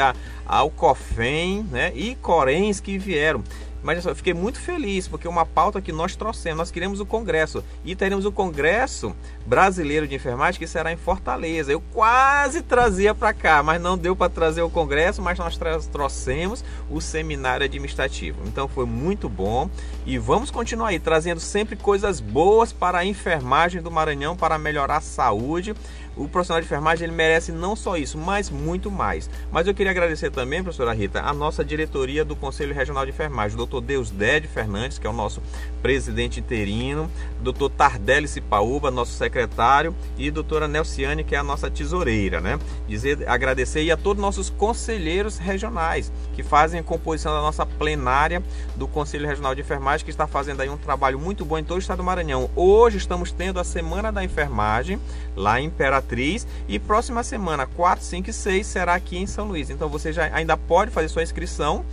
[0.45, 1.93] ao COFEM, né?
[1.95, 3.41] E Corens que vieram.
[3.84, 7.63] Mas eu fiquei muito feliz porque uma pauta que nós trouxemos, nós queremos o congresso
[7.84, 9.15] e teremos o congresso
[9.46, 11.72] brasileiro de enfermagem que será em Fortaleza.
[11.72, 15.58] Eu quase trazia para cá, mas não deu para trazer o congresso, mas nós
[15.91, 18.41] trouxemos o seminário administrativo.
[18.46, 19.70] Então foi muito bom
[20.06, 24.98] e vamos continuar aí trazendo sempre coisas boas para a enfermagem do Maranhão para melhorar
[24.98, 25.74] a saúde
[26.15, 29.30] o profissional de enfermagem ele merece não só isso, mas muito mais.
[29.52, 33.56] Mas eu queria agradecer também, professora Rita, a nossa diretoria do Conselho Regional de Enfermagem,
[33.56, 35.41] o doutor Deusdede Fernandes, que é o nosso
[35.82, 37.10] presidente interino,
[37.41, 42.60] doutor Tardelli Cipaúba, nosso secretário, e doutora Nelciane, que é a nossa tesoureira, né?
[42.88, 47.65] Dizer, agradecer e a todos os nossos conselheiros regionais, que fazem a composição da nossa
[47.65, 48.43] plenária
[48.75, 51.77] do Conselho Regional de Enfermagem, que está fazendo aí um trabalho muito bom em todo
[51.77, 52.49] o estado do Maranhão.
[52.56, 54.99] Hoje estamos tendo a Semana da Enfermagem,
[55.36, 56.47] lá em Imperatriz.
[56.67, 59.69] E próxima semana, 4, 5 e 6, será aqui em São Luís.
[59.69, 61.86] Então você já ainda pode fazer sua inscrição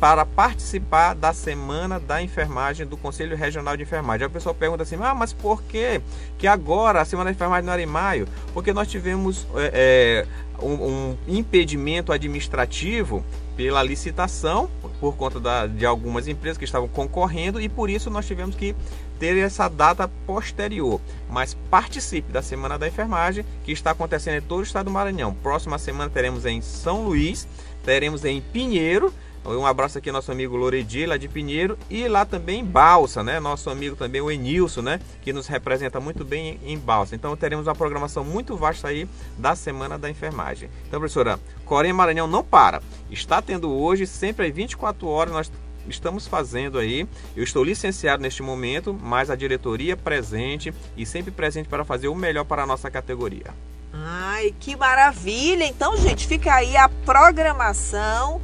[0.00, 4.24] para participar da Semana da Enfermagem do Conselho Regional de Enfermagem.
[4.24, 6.00] Aí a pessoa pergunta assim, ah, mas por que,
[6.38, 8.28] que agora a Semana da Enfermagem não era em maio?
[8.52, 10.26] Porque nós tivemos é,
[10.60, 13.24] um, um impedimento administrativo
[13.56, 14.68] pela licitação,
[15.00, 18.76] por conta da, de algumas empresas que estavam concorrendo e por isso nós tivemos que
[19.18, 21.00] ter essa data posterior.
[21.30, 25.34] Mas participe da Semana da Enfermagem, que está acontecendo em todo o estado do Maranhão.
[25.42, 27.48] Próxima semana teremos em São Luís,
[27.82, 29.12] teremos em Pinheiro,
[29.48, 33.22] Um abraço aqui ao nosso amigo Loredi, lá de Pinheiro, e lá também em Balsa,
[33.22, 33.38] né?
[33.38, 35.00] Nosso amigo também, o Enilson, né?
[35.22, 37.14] Que nos representa muito bem em Balsa.
[37.14, 40.68] Então teremos uma programação muito vasta aí da Semana da Enfermagem.
[40.88, 42.82] Então, professora, Corém Maranhão não para.
[43.08, 45.52] Está tendo hoje, sempre às 24 horas, nós
[45.88, 47.06] estamos fazendo aí.
[47.36, 52.14] Eu estou licenciado neste momento, mas a diretoria presente e sempre presente para fazer o
[52.14, 53.54] melhor para a nossa categoria.
[53.92, 55.64] Ai, que maravilha!
[55.64, 58.40] Então, gente, fica aí a programação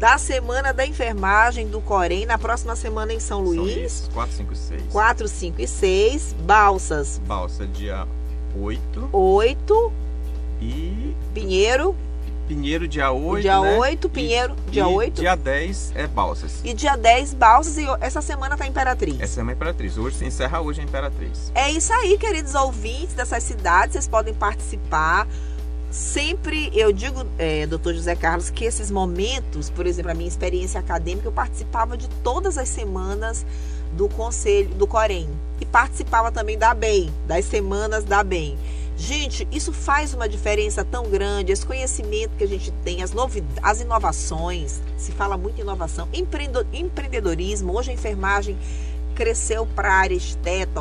[0.00, 3.92] da Semana da Enfermagem do Corém, na próxima semana em São Luís.
[3.92, 4.82] São 4, 5 e 6.
[4.90, 6.36] 4, 5 e 6.
[6.40, 7.20] Balsas.
[7.26, 8.08] Balsa dia
[8.58, 9.10] 8.
[9.12, 9.92] 8.
[10.62, 11.14] E.
[11.34, 11.94] Pinheiro.
[12.48, 13.42] Pinheiro dia 8.
[13.42, 13.78] Dia né?
[13.78, 15.20] 8, Pinheiro, e, dia e 8.
[15.20, 16.60] Dia 10 é Balsas.
[16.64, 17.76] E dia 10, Balsas.
[17.76, 19.20] E essa semana tá Imperatriz.
[19.20, 19.98] Essa é a Imperatriz.
[19.98, 21.52] Hoje se encerra hoje a Imperatriz.
[21.54, 23.92] É isso aí, queridos ouvintes dessas cidades.
[23.92, 25.28] Vocês podem participar.
[25.90, 30.78] Sempre eu digo, é, doutor José Carlos, que esses momentos, por exemplo, a minha experiência
[30.78, 33.44] acadêmica, eu participava de todas as semanas
[33.92, 35.28] do Conselho do Corém.
[35.60, 38.56] E participava também da BEM, das semanas da BEM.
[38.96, 43.12] Gente, isso faz uma diferença tão grande, esse conhecimento que a gente tem, as,
[43.62, 48.58] as inovações, se fala muito em inovação, empreendedorismo, hoje a enfermagem
[49.20, 50.80] cresceu para a área esteta,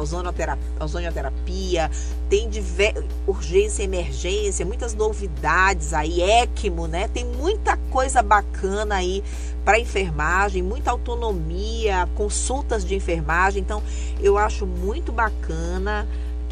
[0.80, 1.91] ozonioterapia,
[2.30, 2.93] tem diver,
[3.28, 7.10] urgência emergência, muitas novidades aí, ECMO, né?
[7.10, 9.21] Tem muita coisa bacana aí
[9.65, 13.62] para enfermagem, muita autonomia, consultas de enfermagem.
[13.62, 13.84] Então,
[14.21, 16.08] eu acho muito bacana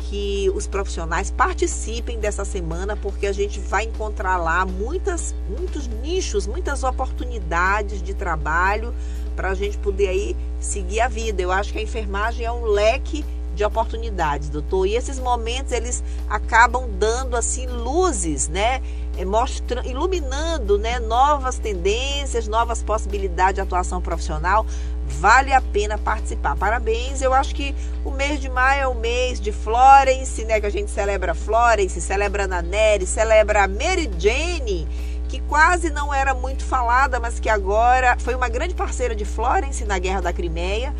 [0.09, 6.47] que os profissionais participem dessa semana, porque a gente vai encontrar lá muitas, muitos nichos,
[6.47, 8.93] muitas oportunidades de trabalho
[9.37, 11.41] para a gente poder aí seguir a vida.
[11.41, 13.23] Eu acho que a enfermagem é um leque
[13.53, 14.87] de oportunidades, doutor.
[14.87, 18.81] E esses momentos eles acabam dando assim luzes, né?
[19.17, 24.65] É, mostrando, iluminando, né, novas tendências, novas possibilidades de atuação profissional.
[25.07, 26.55] Vale a pena participar.
[26.55, 27.21] Parabéns.
[27.21, 27.73] Eu acho que
[28.05, 31.99] o mês de maio é o mês de Florence, né, que a gente celebra Florence,
[31.99, 34.87] celebra a Nery, celebra Mary Jane
[35.27, 39.83] que quase não era muito falada, mas que agora foi uma grande parceira de Florence
[39.85, 40.93] na Guerra da Crimeia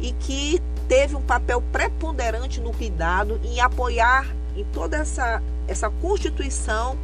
[0.00, 6.98] e que teve um papel preponderante no cuidado em apoiar em toda essa, essa constituição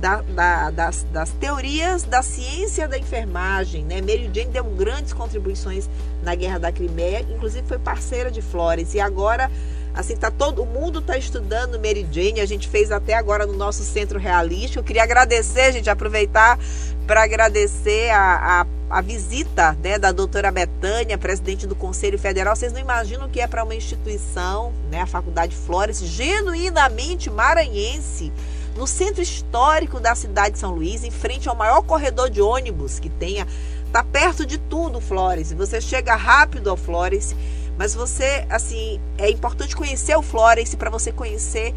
[0.00, 3.84] da, da, das, das, teorias da ciência da enfermagem.
[3.84, 4.00] Né?
[4.00, 5.88] Mary Jane deu grandes contribuições
[6.22, 9.50] na Guerra da Crimeia, inclusive foi parceira de Florence e agora
[9.94, 12.40] Assim, tá todo mundo está estudando Mary Jane.
[12.40, 14.80] A gente fez até agora no nosso centro realístico.
[14.80, 16.58] Eu queria agradecer, gente, aproveitar
[17.06, 22.54] para agradecer a, a, a, visita né, da doutora Betânia, presidente do Conselho Federal.
[22.54, 28.30] Vocês não imaginam o que é para uma instituição, né, a Faculdade Flores, genuinamente maranhense,
[28.76, 33.00] no centro histórico da cidade de São Luís, em frente ao maior corredor de ônibus
[33.00, 33.46] que tenha.
[33.86, 35.50] Está perto de tudo, Flores.
[35.54, 37.34] Você chega rápido ao Flores
[37.78, 41.72] mas você, assim, é importante conhecer o Florence para você conhecer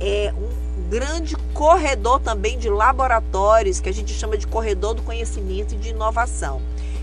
[0.00, 5.74] é, um grande corredor também de laboratórios, que a gente chama de corredor do conhecimento
[5.74, 6.60] e de inovação.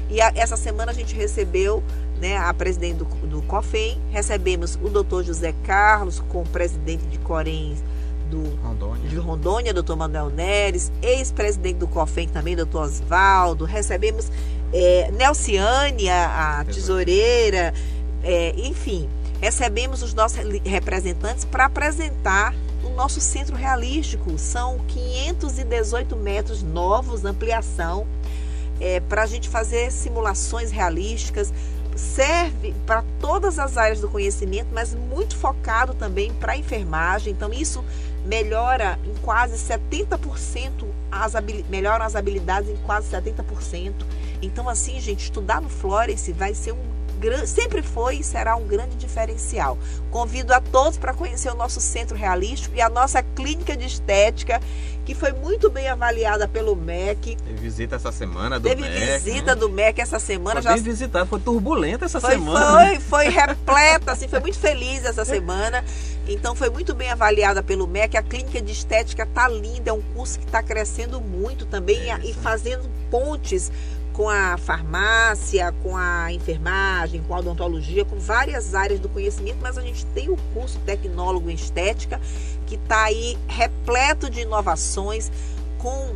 [0.10, 1.82] E a, essa semana a gente recebeu
[2.20, 7.18] né, a presidente do, do COFEM, recebemos o doutor José Carlos, com o presidente de
[7.20, 7.76] Corém
[8.30, 9.10] do, Rondônia.
[9.10, 14.30] de Rondônia, doutor Manuel Neres, ex-presidente do COFEM também, doutor Oswaldo, recebemos
[14.74, 17.74] é, Nelciane, a, a tesoureira,
[18.24, 22.54] é, enfim, recebemos os nossos representantes para apresentar
[22.84, 24.38] o nosso centro realístico.
[24.38, 28.08] São 518 metros novos, ampliação,
[28.80, 31.54] é, para a gente fazer simulações realísticas.
[31.96, 37.34] Serve para todas as áreas do conhecimento, mas muito focado também para a enfermagem.
[37.34, 37.84] Então, isso
[38.26, 41.34] melhora em quase 70%, as
[41.70, 43.94] melhoram as habilidades em quase 70%.
[44.42, 46.91] Então, assim, gente, estudar no Florence vai ser um
[47.46, 49.78] sempre foi e será um grande diferencial.
[50.10, 54.60] Convido a todos para conhecer o nosso centro realístico e a nossa clínica de estética,
[55.06, 57.36] que foi muito bem avaliada pelo MEC.
[57.36, 58.94] Teve visita essa semana do Teve MEC.
[58.94, 59.60] Teve visita né?
[59.60, 60.62] do MEC essa semana.
[60.62, 60.74] Foi já...
[60.74, 62.88] bem visitada, foi turbulenta essa foi, semana.
[62.88, 65.84] Foi, foi repleta, assim, foi muito feliz essa semana.
[66.28, 68.16] Então foi muito bem avaliada pelo MEC.
[68.16, 72.20] A clínica de estética tá linda, é um curso que está crescendo muito também é
[72.24, 73.72] e fazendo pontes
[74.22, 79.80] com a farmácia, com a enfermagem, com a odontologia, com várias áreas do conhecimento, mas
[79.80, 82.22] a gente tem o curso tecnólogo em estética
[82.68, 85.32] que está aí repleto de inovações,
[85.80, 86.14] com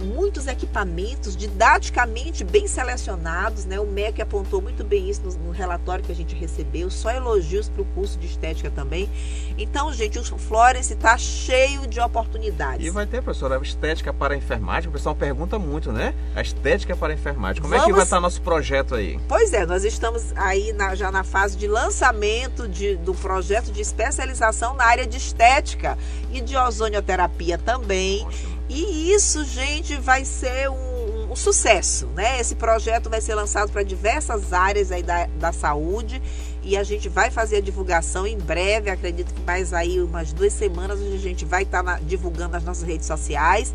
[0.00, 3.78] muitos equipamentos didaticamente bem selecionados, né?
[3.78, 7.68] O MEC apontou muito bem isso no, no relatório que a gente recebeu, só elogios
[7.68, 9.08] para o curso de estética também.
[9.56, 12.86] Então, gente, o Florence está cheio de oportunidades.
[12.86, 16.14] E vai ter, professora, a estética para a enfermagem, o pessoal pergunta muito, né?
[16.34, 17.60] A estética para enfermagem.
[17.60, 17.84] Como Vamos...
[17.84, 19.18] é que vai estar nosso projeto aí?
[19.28, 23.80] Pois é, nós estamos aí na, já na fase de lançamento de, do projeto de
[23.80, 25.98] especialização na área de estética
[26.32, 28.24] e de ozonioterapia também.
[28.26, 28.59] Ótimo.
[28.72, 32.40] E isso, gente, vai ser um, um, sucesso, né?
[32.40, 36.22] Esse projeto vai ser lançado para diversas áreas aí da, da saúde
[36.62, 38.88] e a gente vai fazer a divulgação em breve.
[38.88, 42.84] Acredito que mais aí umas duas semanas a gente vai estar tá divulgando nas nossas
[42.84, 43.74] redes sociais.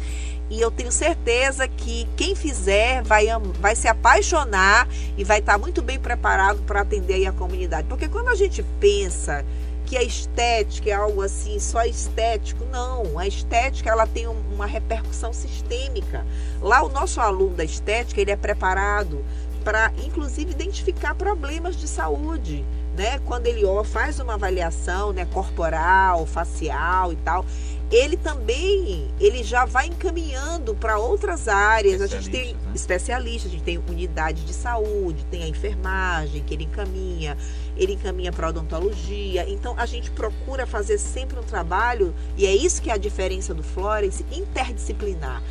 [0.50, 3.28] E eu tenho certeza que quem fizer vai,
[3.60, 7.86] vai se apaixonar e vai estar tá muito bem preparado para atender a comunidade.
[7.90, 9.44] Porque quando a gente pensa
[9.86, 12.66] que a estética é algo assim só estético.
[12.66, 16.26] Não, a estética ela tem uma repercussão sistêmica.
[16.62, 19.24] Lá o nosso aluno da estética ele é preparado
[19.64, 22.66] para, inclusive, identificar problemas de saúde.
[22.96, 23.20] Né?
[23.26, 27.46] Quando ele ó, faz uma avaliação né, corporal, facial e tal,
[27.92, 32.02] ele também ele já vai encaminhando para outras áreas.
[32.02, 32.60] A gente tem né?
[32.74, 37.38] especialistas, a gente tem unidade de saúde, tem a enfermagem que ele encaminha,
[37.78, 39.48] ele encaminha para odontologia.
[39.48, 43.54] Então a gente procura fazer sempre um trabalho, e é isso que é a diferença
[43.54, 45.42] do Florence, interdisciplinar.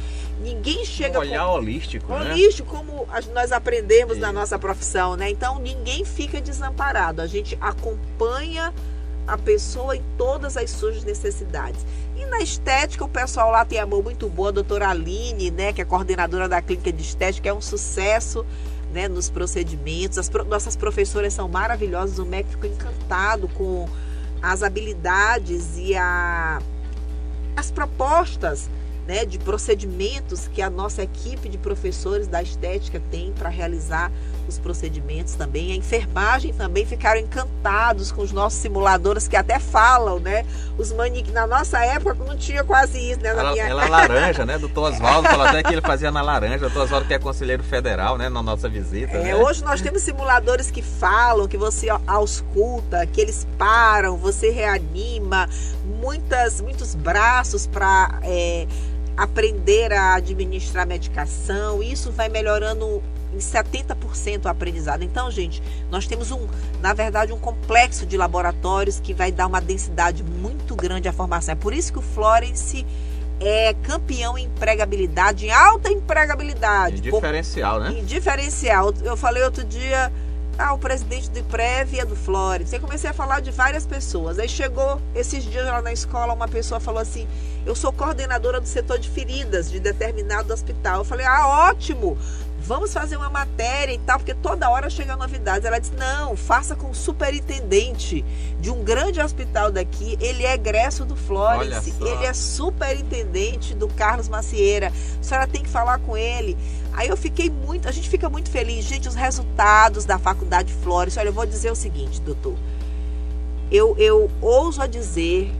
[0.43, 1.53] Ninguém chega um olhar com...
[1.53, 2.32] holístico, né?
[2.32, 5.30] holístico, como nós aprendemos na nossa profissão, né?
[5.30, 7.22] Então ninguém fica desamparado.
[7.22, 8.74] A gente acompanha
[9.26, 11.85] a pessoa em todas as suas necessidades.
[12.35, 15.80] Na estética, o pessoal lá tem a mão muito boa, a doutora Aline, né, que
[15.80, 18.45] é coordenadora da clínica de estética, é um sucesso
[18.93, 20.18] né, nos procedimentos.
[20.18, 23.89] As pro, nossas professoras são maravilhosas, o MEC ficou encantado com
[24.43, 26.61] as habilidades e a,
[27.57, 28.68] as propostas
[29.07, 34.11] né, de procedimentos que a nossa equipe de professores da estética tem para realizar
[34.49, 35.73] os procedimentos também.
[35.73, 40.45] A enfermagem também ficaram encantados com os nossos simuladores que até falam, né?
[40.79, 41.33] Os manequins.
[41.35, 43.33] Na nossa época não tinha quase isso, né?
[43.33, 43.65] Na ela, minha...
[43.67, 44.59] ela laranja, né?
[44.59, 46.59] Doutor Oswaldo falou até que ele fazia na laranja.
[46.59, 48.29] Doutor Oswaldo que é conselheiro federal, né?
[48.29, 49.17] Na nossa visita.
[49.17, 49.37] É, né?
[49.37, 55.49] Hoje nós temos simuladores que falam, que você ausculta, que eles param, você reanima,
[56.01, 58.21] muitas, muitos braços para.
[58.23, 58.67] É,
[59.17, 63.03] aprender a administrar medicação, isso vai melhorando
[63.35, 65.03] em 70% o aprendizado.
[65.03, 66.47] Então, gente, nós temos um,
[66.80, 71.53] na verdade, um complexo de laboratórios que vai dar uma densidade muito grande à formação.
[71.53, 72.87] É por isso que o Florence
[73.41, 76.99] é campeão em empregabilidade, em alta empregabilidade.
[76.99, 77.93] Em diferencial, né?
[77.93, 78.95] Em diferencial.
[79.03, 80.11] Eu falei outro dia,
[80.59, 82.74] ah, o presidente do IPREV é do Florence.
[82.74, 84.39] Aí comecei a falar de várias pessoas.
[84.39, 87.26] Aí chegou esses dias lá na escola, uma pessoa falou assim:
[87.66, 90.99] Eu sou coordenadora do setor de feridas de determinado hospital.
[90.99, 92.16] Eu falei: Ah, ótimo!
[92.65, 95.65] Vamos fazer uma matéria e tal, porque toda hora chega novidades.
[95.65, 98.25] Ela disse: não, faça com o superintendente
[98.61, 100.17] de um grande hospital daqui.
[100.21, 104.93] Ele é egresso do Florence, ele é superintendente do Carlos Macieira.
[105.21, 106.57] A senhora tem que falar com ele.
[106.93, 108.85] Aí eu fiquei muito, a gente fica muito feliz.
[108.85, 111.19] Gente, os resultados da faculdade Florence.
[111.19, 112.55] Olha, eu vou dizer o seguinte, doutor.
[113.71, 115.53] Eu, eu ouso a dizer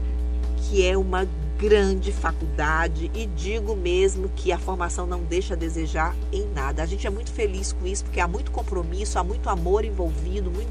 [0.57, 1.27] que é uma
[1.57, 6.83] grande faculdade e digo mesmo que a formação não deixa a desejar em nada.
[6.83, 10.51] A gente é muito feliz com isso porque há muito compromisso, há muito amor envolvido,
[10.51, 10.69] muito,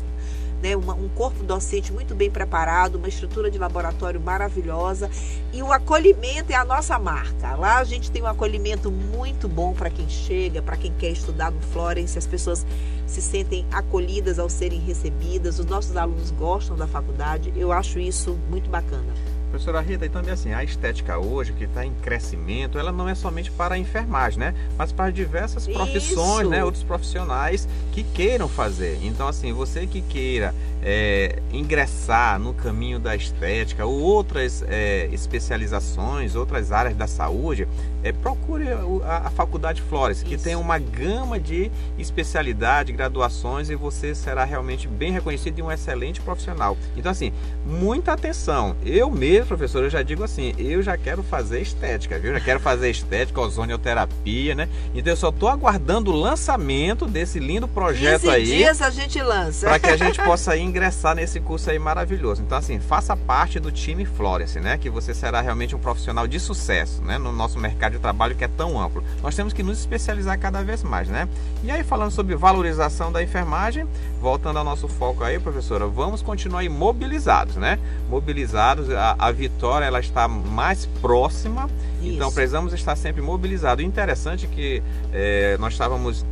[0.62, 5.11] né, uma, um corpo docente muito bem preparado, uma estrutura de laboratório maravilhosa
[5.53, 7.55] e o acolhimento é a nossa marca.
[7.55, 11.51] Lá a gente tem um acolhimento muito bom para quem chega, para quem quer estudar
[11.51, 12.66] no Florence, as pessoas
[13.07, 18.39] se sentem acolhidas ao serem recebidas, os nossos alunos gostam da faculdade, eu acho isso
[18.51, 19.34] muito bacana.
[19.55, 23.14] Professora Rita, e também assim, a estética hoje, que está em crescimento, ela não é
[23.14, 24.52] somente para a enfermagem, né?
[24.76, 26.50] Mas para diversas profissões, Isso.
[26.50, 26.64] né?
[26.64, 28.98] Outros profissionais que queiram fazer.
[29.00, 30.52] Então, assim, você que queira
[30.85, 37.66] é, ingressar no caminho da estética ou outras é, especializações, outras áreas da saúde,
[38.03, 38.66] é, procure
[39.03, 44.87] a, a Faculdade Flores, que tem uma gama de especialidade, graduações e você será realmente
[44.87, 46.76] bem reconhecido e um excelente profissional.
[46.95, 47.32] Então, assim,
[47.64, 48.76] muita atenção.
[48.85, 52.35] Eu mesmo, professor, eu já digo assim, eu já quero fazer estética, viu?
[52.35, 54.68] Já quero fazer estética, ozonioterapia, né?
[54.95, 58.45] Então, eu só estou aguardando o lançamento desse lindo projeto 15 aí.
[58.45, 59.66] dias a gente lança.
[59.66, 62.43] Para que a gente possa ir ingressar nesse curso aí maravilhoso.
[62.43, 64.77] Então, assim, faça parte do time Florence, né?
[64.77, 67.16] Que você será realmente um profissional de sucesso, né?
[67.16, 69.05] No nosso mercado de trabalho que é tão amplo.
[69.22, 71.29] Nós temos que nos especializar cada vez mais, né?
[71.62, 73.87] E aí, falando sobre valorização da enfermagem,
[74.20, 77.79] voltando ao nosso foco aí, professora, vamos continuar mobilizados, né?
[78.11, 81.70] Mobilizados, a, a vitória ela está mais próxima,
[82.03, 82.14] Isso.
[82.14, 83.85] então precisamos estar sempre mobilizados.
[83.85, 86.25] Interessante que é, nós estávamos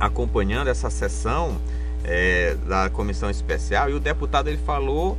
[0.00, 1.56] acompanhando essa sessão
[2.04, 5.18] é, da comissão especial e o deputado ele falou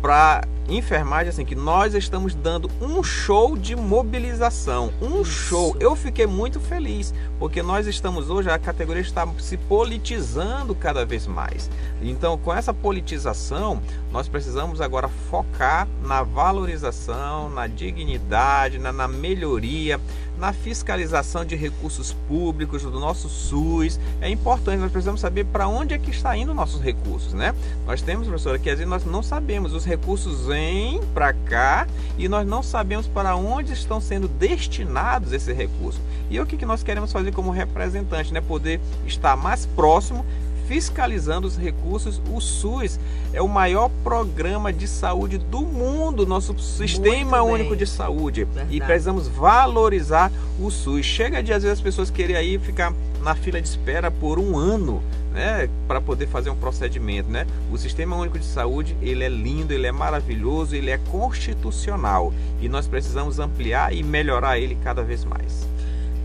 [0.00, 5.24] para enfermagem assim que nós estamos dando um show de mobilização, um Isso.
[5.24, 5.76] show.
[5.78, 11.26] Eu fiquei muito feliz porque nós estamos hoje a categoria está se politizando cada vez
[11.26, 11.70] mais.
[12.00, 20.00] Então, com essa politização, nós precisamos agora focar na valorização, na dignidade, na, na melhoria,
[20.42, 24.00] na fiscalização de recursos públicos do nosso SUS.
[24.20, 27.54] É importante, nós precisamos saber para onde é que está indo nossos recursos, né?
[27.86, 31.86] Nós temos, professora, que às vezes nós não sabemos, os recursos vêm para cá
[32.18, 36.00] e nós não sabemos para onde estão sendo destinados esses recursos.
[36.28, 38.40] E o que, que nós queremos fazer como representante, né?
[38.40, 40.26] Poder estar mais próximo
[40.72, 42.22] fiscalizando os recursos.
[42.32, 42.98] O SUS
[43.34, 48.44] é o maior programa de saúde do mundo, nosso sistema único de saúde.
[48.44, 48.74] Verdade.
[48.74, 51.04] E precisamos valorizar o SUS.
[51.04, 52.90] Chega de às vezes as pessoas querem aí ficar
[53.22, 55.02] na fila de espera por um ano.
[55.32, 57.46] Né, para poder fazer um procedimento, né?
[57.70, 62.68] O Sistema Único de Saúde, ele é lindo, ele é maravilhoso, ele é constitucional e
[62.68, 65.71] nós precisamos ampliar e melhorar ele cada vez mais.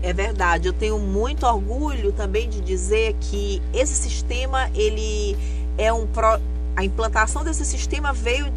[0.02, 0.68] É verdade.
[0.68, 5.36] Eu tenho muito orgulho também de dizer que esse sistema, ele
[5.76, 6.40] é um pro...
[6.76, 8.52] a implantação desse sistema veio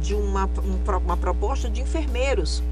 [0.00, 2.62] de uma, um, uma proposta de enfermeiros,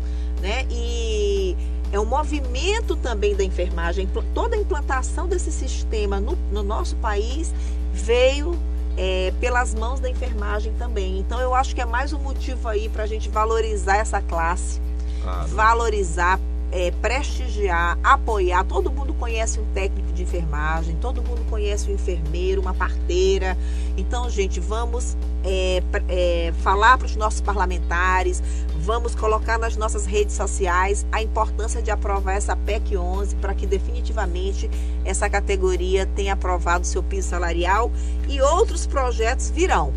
[0.40, 0.66] né?
[0.70, 1.56] E
[1.92, 4.09] é um movimento também da enfermagem.
[4.34, 7.52] Toda a implantação desse sistema no, no nosso país
[7.92, 8.59] veio
[8.96, 11.18] é, pelas mãos da enfermagem também.
[11.18, 14.80] Então eu acho que é mais um motivo aí para a gente valorizar essa classe,
[15.22, 15.48] claro.
[15.48, 16.40] valorizar,
[16.70, 18.64] é, prestigiar, apoiar.
[18.64, 23.56] Todo mundo conhece um técnico de enfermagem, todo mundo conhece um enfermeiro, uma parteira.
[23.96, 28.42] Então, gente, vamos é, é, falar para os nossos parlamentares,
[28.76, 33.66] vamos colocar nas nossas redes sociais a importância de aprovar essa PEC 11 para que
[33.66, 34.70] definitivamente
[35.04, 37.90] essa categoria tenha aprovado seu piso salarial
[38.28, 39.92] e outros projetos virão.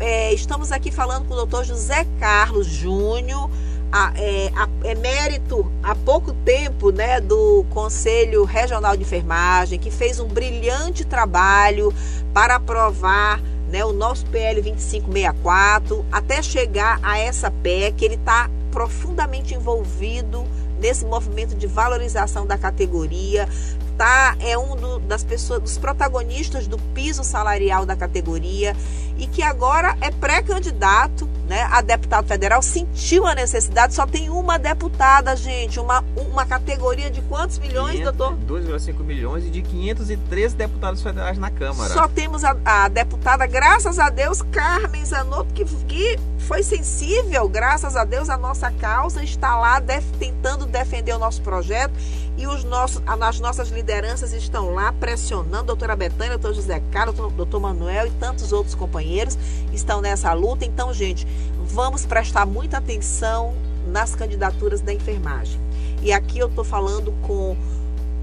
[0.00, 3.48] É, estamos aqui falando com o doutor José Carlos Júnior
[3.92, 9.90] a, é, a, é mérito há pouco tempo né, do Conselho Regional de Enfermagem, que
[9.90, 11.92] fez um brilhante trabalho
[12.32, 13.38] para aprovar
[13.68, 20.44] né, o nosso PL 2564, até chegar a essa PEC, ele está profundamente envolvido
[20.78, 23.48] nesse movimento de valorização da categoria,
[23.96, 28.76] tá é um do, das pessoas dos protagonistas do piso salarial da categoria
[29.16, 34.58] e que agora é pré-candidato né, a deputado federal, sentiu a necessidade, só tem uma
[34.58, 38.38] deputada, gente, uma, uma categoria de quantos milhões, 500, doutor?
[38.46, 41.92] 2,5 milhões e de 513 deputados federais na Câmara.
[41.92, 47.96] Só temos a, a deputada, graças a Deus, Carmen Zanotto, que, que foi sensível, graças
[47.96, 51.92] a Deus, a nossa causa, está lá def, tentando defender o nosso projeto
[52.36, 57.60] e os nossos, as nossas lideranças estão lá pressionando, doutora Betânia, doutor José Carlos, doutor
[57.60, 59.38] Manuel e tantos outros companheiros
[59.72, 60.64] estão nessa luta.
[60.64, 61.26] Então, gente,
[61.66, 63.54] vamos prestar muita atenção
[63.86, 65.60] nas candidaturas da enfermagem.
[66.02, 67.56] E aqui eu estou falando com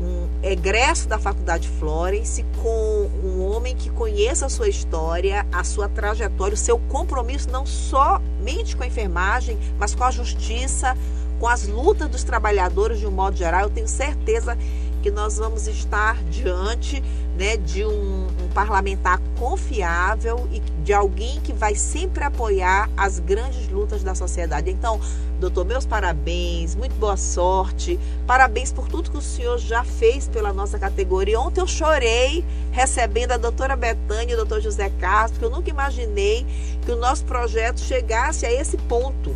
[0.01, 5.89] um egresso da Faculdade Florence, com um homem que conheça a sua história, a sua
[5.89, 10.95] trajetória, o seu compromisso não somente com a enfermagem, mas com a justiça,
[11.39, 13.61] com as lutas dos trabalhadores de um modo geral.
[13.61, 14.57] Eu tenho certeza
[15.01, 17.01] que nós vamos estar diante
[17.37, 23.69] né, de um, um, parlamentar confiável e de alguém que vai sempre apoiar as grandes
[23.69, 24.69] lutas da sociedade.
[24.69, 24.99] Então,
[25.39, 30.51] doutor, meus parabéns, muito boa sorte, parabéns por tudo que o senhor já fez pela
[30.51, 31.39] nossa categoria.
[31.39, 35.69] Ontem eu chorei recebendo a doutora Betânia e o doutor José Carlos, porque eu nunca
[35.69, 36.45] imaginei
[36.83, 39.33] que o nosso projeto chegasse a esse ponto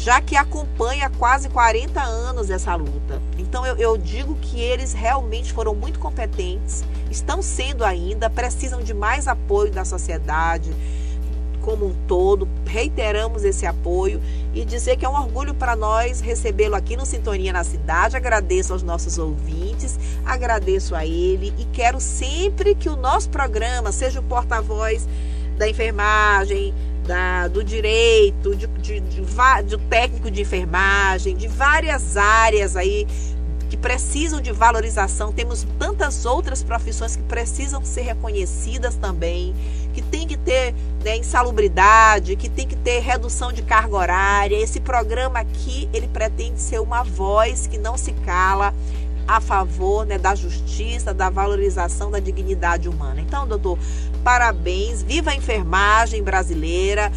[0.00, 3.20] já que acompanha quase 40 anos essa luta.
[3.38, 8.94] Então eu, eu, digo que eles realmente foram muito competentes, estão sendo ainda, precisam de
[8.94, 10.72] mais apoio da sociedade
[11.60, 12.48] como um todo.
[12.64, 14.22] Reiteramos esse apoio
[14.54, 18.16] e dizer que é um orgulho para nós recebê-lo aqui no Sintonia na Cidade.
[18.16, 24.20] Agradeço aos nossos ouvintes, agradeço a ele e quero sempre que o nosso programa seja
[24.20, 25.06] o porta-voz
[25.58, 26.72] da enfermagem,
[27.10, 33.04] da, do direito, de, de, de, de técnico de enfermagem, de várias áreas aí
[33.68, 35.32] que precisam de valorização.
[35.32, 39.52] Temos tantas outras profissões que precisam ser reconhecidas também,
[39.92, 40.72] que tem que ter
[41.04, 44.54] né, insalubridade, que tem que ter redução de carga horária.
[44.54, 48.72] Esse programa aqui, ele pretende ser uma voz que não se cala
[49.26, 53.20] a favor né, da justiça, da valorização da dignidade humana.
[53.20, 53.78] Então, doutor,
[54.24, 57.10] parabéns, viva a enfermagem brasileira,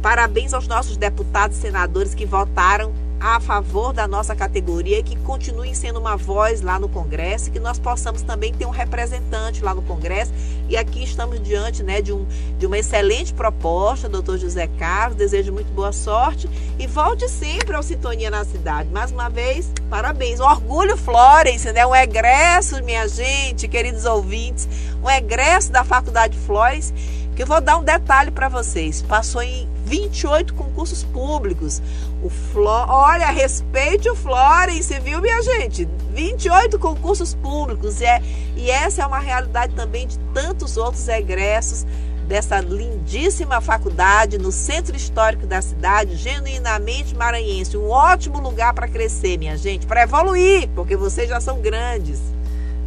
[0.00, 2.92] parabéns aos nossos deputados e senadores que votaram
[3.22, 7.78] a favor da nossa categoria que continuem sendo uma voz lá no Congresso, que nós
[7.78, 10.32] possamos também ter um representante lá no Congresso.
[10.68, 12.26] E aqui estamos diante né, de, um,
[12.58, 15.16] de uma excelente proposta, doutor José Carlos.
[15.16, 18.88] Desejo muito boa sorte e volte sempre ao Sintonia na Cidade.
[18.90, 20.40] Mais uma vez, parabéns.
[20.40, 21.86] Um orgulho Florence, né?
[21.86, 24.68] um egresso, minha gente, queridos ouvintes,
[25.00, 26.92] um egresso da Faculdade Florence,
[27.36, 29.00] que eu vou dar um detalhe para vocês.
[29.00, 31.82] Passou em 28 concursos públicos.
[32.22, 32.86] O Flo...
[32.88, 35.86] Olha, respeite o Florence, viu, minha gente?
[36.14, 38.00] 28 concursos públicos.
[38.00, 38.22] E, é...
[38.56, 41.86] e essa é uma realidade também de tantos outros egressos
[42.26, 47.76] dessa lindíssima faculdade no centro histórico da cidade, genuinamente maranhense.
[47.76, 52.18] Um ótimo lugar para crescer, minha gente, para evoluir, porque vocês já são grandes.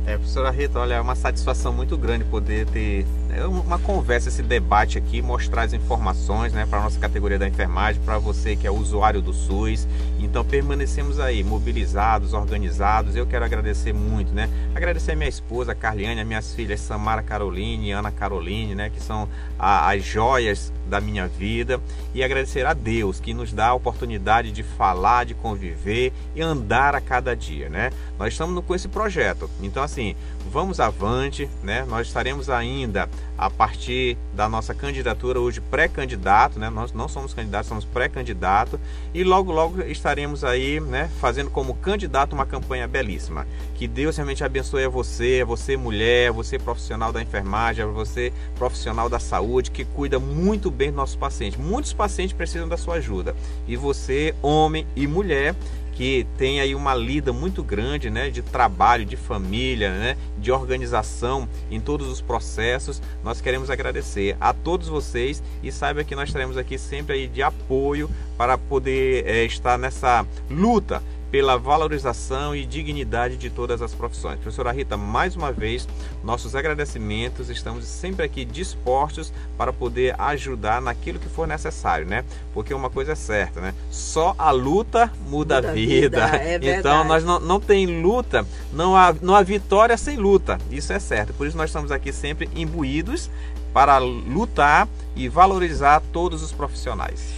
[0.07, 4.43] É, professora Rita, olha, é uma satisfação muito grande poder ter né, uma conversa, esse
[4.43, 8.67] debate aqui, mostrar as informações né, para a nossa categoria da enfermagem, para você que
[8.67, 9.87] é usuário do SUS.
[10.19, 13.15] Então permanecemos aí, mobilizados, organizados.
[13.15, 14.47] Eu quero agradecer muito, né?
[14.75, 18.91] Agradecer a minha esposa, Carliane, as minhas filhas Samara Caroline e Ana Caroline, né?
[18.91, 19.27] Que são
[19.57, 21.79] a, as joias da minha vida
[22.13, 26.95] e agradecer a Deus que nos dá a oportunidade de falar, de conviver e andar
[26.95, 27.91] a cada dia, né?
[28.17, 29.49] Nós estamos com esse projeto.
[29.61, 30.15] Então assim,
[30.51, 31.85] vamos avante, né?
[31.87, 36.69] Nós estaremos ainda a partir da nossa candidatura hoje pré-candidato, né?
[36.69, 38.79] Nós não somos candidatos, somos pré-candidato
[39.13, 43.47] e logo logo estaremos aí, né, fazendo como candidato uma campanha belíssima.
[43.75, 47.87] Que Deus realmente abençoe a você, a você mulher, a você profissional da enfermagem, a
[47.87, 51.59] você profissional da saúde que cuida muito bem dos nossos pacientes.
[51.59, 53.35] Muitos pacientes precisam da sua ajuda.
[53.67, 55.55] E você, homem e mulher,
[55.95, 61.47] que tem aí uma lida muito grande né, de trabalho, de família, né, de organização
[61.71, 63.01] em todos os processos.
[63.23, 67.41] Nós queremos agradecer a todos vocês e saiba que nós estaremos aqui sempre aí de
[67.41, 71.01] apoio para poder é, estar nessa luta
[71.31, 74.39] pela valorização e dignidade de todas as profissões.
[74.39, 75.87] Professora Rita, mais uma vez,
[76.23, 82.23] nossos agradecimentos, estamos sempre aqui dispostos para poder ajudar naquilo que for necessário, né?
[82.53, 83.73] Porque uma coisa é certa, né?
[83.91, 86.27] Só a luta muda, muda a vida.
[86.27, 86.37] vida.
[86.37, 90.57] É então, nós não, não tem luta, não há, não há vitória sem luta.
[90.71, 91.33] Isso é certo.
[91.33, 93.29] Por isso nós estamos aqui sempre imbuídos
[93.73, 97.33] para lutar e valorizar todos os profissionais.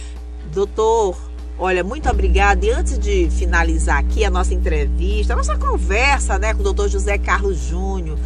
[0.52, 1.27] Doutor
[1.60, 2.64] Olha, muito obrigada.
[2.64, 6.88] E antes de finalizar aqui a nossa entrevista, a nossa conversa né, com o doutor
[6.88, 8.16] José Carlos Júnior,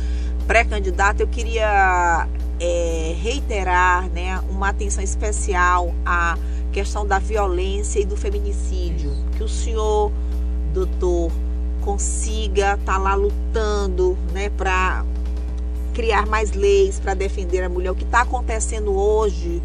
[0.47, 2.29] pré-candidato, eu queria
[2.61, 6.37] é, reiterar né, uma atenção especial à
[6.73, 9.11] questão da violência e do feminicídio.
[9.39, 10.13] Que o senhor,
[10.75, 11.33] doutor,
[11.81, 15.07] consiga estar tá lá lutando né, para
[15.95, 17.93] criar mais leis para defender a mulher.
[17.93, 19.63] O que está acontecendo hoje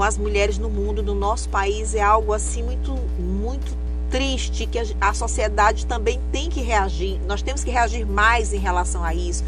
[0.00, 3.76] com as mulheres no mundo, no nosso país, é algo assim muito, muito
[4.10, 7.20] triste que a, sociedade também tem que reagir.
[7.26, 9.44] Nós temos que reagir mais em relação a isso.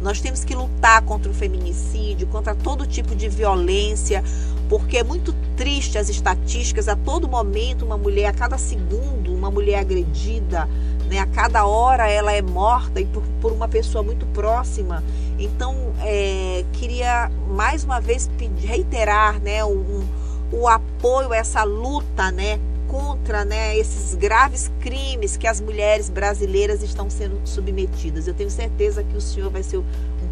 [0.00, 4.22] Nós temos que lutar contra o feminicídio, contra todo tipo de violência,
[4.68, 6.86] porque é muito triste as estatísticas.
[6.86, 10.68] A todo momento, uma mulher, a cada segundo, uma mulher agredida,
[11.08, 11.18] né?
[11.18, 15.02] a cada hora ela é morta e por, por uma pessoa muito próxima.
[15.38, 20.04] Então, é, queria mais uma vez pedir, reiterar né, um,
[20.50, 22.58] o apoio a essa luta né,
[22.88, 28.26] contra né, esses graves crimes que as mulheres brasileiras estão sendo submetidas.
[28.26, 29.84] Eu tenho certeza que o senhor vai ser um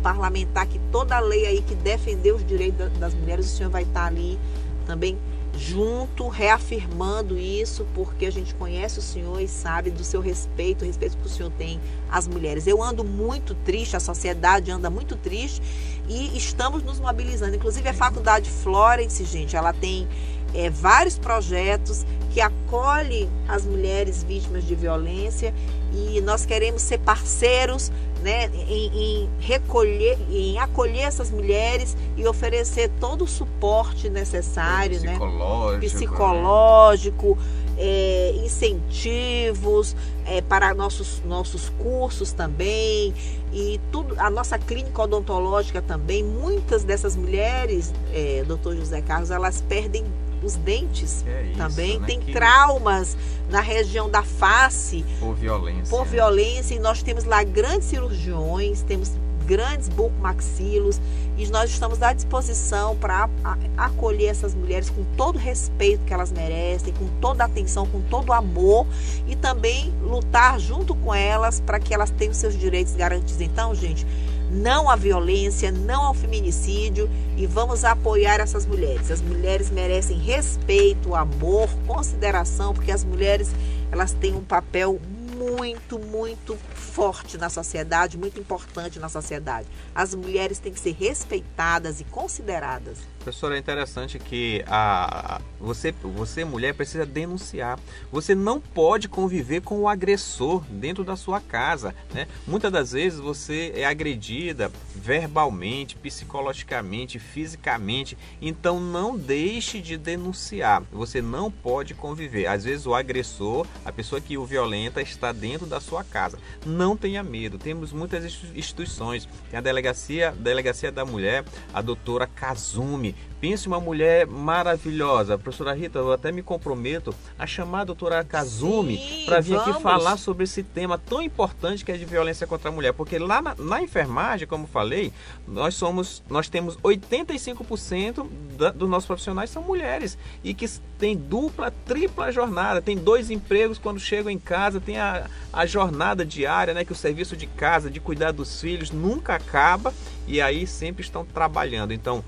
[0.02, 3.82] parlamentar que toda a lei aí que defendeu os direitos das mulheres, o senhor vai
[3.82, 4.38] estar ali
[4.86, 5.18] também
[5.56, 10.86] junto, reafirmando isso, porque a gente conhece o Senhor e sabe do seu respeito, o
[10.86, 11.80] respeito que o Senhor tem
[12.10, 12.66] às mulheres.
[12.66, 15.62] Eu ando muito triste, a sociedade anda muito triste
[16.08, 17.56] e estamos nos mobilizando.
[17.56, 20.08] Inclusive a Faculdade Florence, gente, ela tem
[20.54, 25.54] é, vários projetos que acolhem as mulheres vítimas de violência
[25.94, 27.92] e nós queremos ser parceiros
[28.22, 35.12] né, em, em, recolher, em acolher essas mulheres e oferecer todo o suporte necessário, né,
[35.12, 37.38] psicológico, né, psicológico,
[37.76, 43.12] é, incentivos é, para nossos, nossos cursos também
[43.52, 46.24] e tudo a nossa clínica odontológica também.
[46.24, 50.04] Muitas dessas mulheres, é, doutor José Carlos, elas perdem
[50.44, 51.98] os dentes é isso, também.
[51.98, 52.06] Né?
[52.06, 52.32] Tem que...
[52.32, 53.16] traumas
[53.50, 55.04] na região da face.
[55.20, 55.84] Por violência.
[55.88, 56.74] Por violência.
[56.74, 59.12] E nós temos lá grandes cirurgiões, temos
[59.46, 61.00] grandes bucomaxilos
[61.36, 63.28] e nós estamos à disposição para
[63.76, 68.00] acolher essas mulheres com todo o respeito que elas merecem, com toda a atenção, com
[68.02, 68.86] todo o amor
[69.26, 73.40] e também lutar junto com elas para que elas tenham seus direitos garantidos.
[73.40, 74.06] Então, gente,
[74.54, 79.10] não à violência, não ao feminicídio e vamos apoiar essas mulheres.
[79.10, 83.50] As mulheres merecem respeito, amor, consideração, porque as mulheres
[83.90, 85.00] elas têm um papel
[85.34, 89.66] muito, muito forte na sociedade, muito importante na sociedade.
[89.94, 92.98] As mulheres têm que ser respeitadas e consideradas.
[93.24, 97.80] Professora, é interessante que a, você, você, mulher, precisa denunciar.
[98.12, 101.94] Você não pode conviver com o agressor dentro da sua casa.
[102.12, 102.26] Né?
[102.46, 108.18] Muitas das vezes você é agredida verbalmente, psicologicamente, fisicamente.
[108.42, 110.82] Então não deixe de denunciar.
[110.92, 112.46] Você não pode conviver.
[112.46, 116.38] Às vezes o agressor, a pessoa que o violenta, está dentro da sua casa.
[116.66, 117.56] Não tenha medo.
[117.56, 118.22] Temos muitas
[118.54, 119.26] instituições.
[119.50, 125.36] Tem a delegacia, delegacia da mulher, a doutora Kazumi Pense uma mulher maravilhosa.
[125.36, 129.74] Professora Rita, eu até me comprometo a chamar a doutora Kazumi para vir vamos.
[129.74, 132.94] aqui falar sobre esse tema tão importante que é de violência contra a mulher.
[132.94, 135.12] Porque lá na, na enfermagem, como falei,
[135.46, 140.66] nós somos, nós temos 85% da, dos nossos profissionais são mulheres e que
[140.98, 146.24] tem dupla, tripla jornada, tem dois empregos quando chegam em casa, tem a, a jornada
[146.24, 149.92] diária, né, que o serviço de casa, de cuidar dos filhos nunca acaba
[150.26, 151.92] e aí sempre estão trabalhando.
[151.92, 152.24] Então,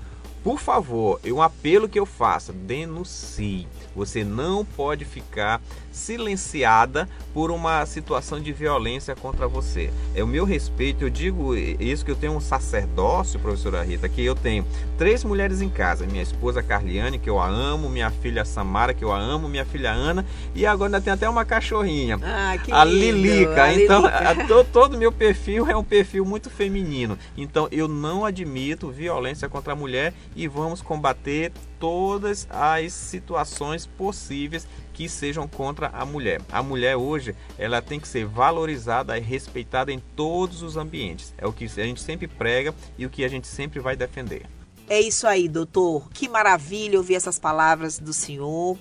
[0.47, 3.67] por favor, um apelo que eu faço, denuncie.
[3.97, 5.59] Você não pode ficar
[5.91, 9.91] silenciada por uma situação de violência contra você.
[10.13, 14.23] É o meu respeito, eu digo isso que eu tenho um sacerdócio, professora Rita, que
[14.23, 14.63] eu tenho
[14.99, 19.03] três mulheres em casa, minha esposa Carliane, que eu a amo, minha filha Samara, que
[19.03, 20.23] eu a amo, minha filha Ana,
[20.53, 23.63] e agora ainda tem até uma cachorrinha, ah, a Lilica.
[23.63, 24.63] A então, Lilica.
[24.71, 27.17] todo o meu perfil é um perfil muito feminino.
[27.35, 34.67] Então, eu não admito violência contra a mulher e vamos combater todas as situações possíveis
[34.93, 36.41] que sejam contra a mulher.
[36.51, 41.33] A mulher hoje, ela tem que ser valorizada e respeitada em todos os ambientes.
[41.37, 44.45] É o que a gente sempre prega e o que a gente sempre vai defender.
[44.89, 46.09] É isso aí, doutor.
[46.11, 48.77] Que maravilha ouvir essas palavras do senhor.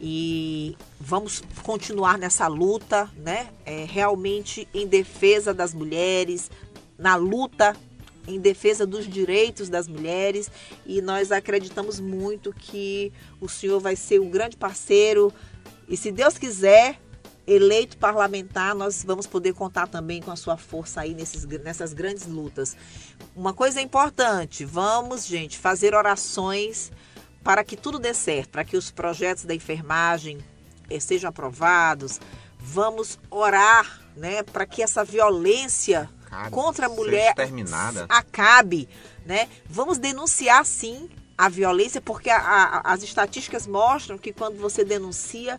[0.00, 3.48] E vamos continuar nessa luta, né?
[3.66, 6.50] É, realmente em defesa das mulheres,
[6.96, 7.74] na luta
[8.28, 10.50] em defesa dos direitos das mulheres
[10.86, 15.32] e nós acreditamos muito que o senhor vai ser um grande parceiro
[15.88, 17.00] e se Deus quiser,
[17.46, 22.26] eleito parlamentar, nós vamos poder contar também com a sua força aí nesses, nessas grandes
[22.26, 22.76] lutas.
[23.34, 26.92] Uma coisa importante, vamos, gente, fazer orações
[27.42, 30.38] para que tudo dê certo, para que os projetos da enfermagem
[30.90, 32.20] eh, sejam aprovados.
[32.58, 37.34] Vamos orar, né, para que essa violência acabe, contra a mulher
[38.08, 38.88] acabe,
[39.24, 39.48] né?
[39.68, 45.58] Vamos denunciar sim a violência, porque a, a, as estatísticas mostram que quando você denuncia,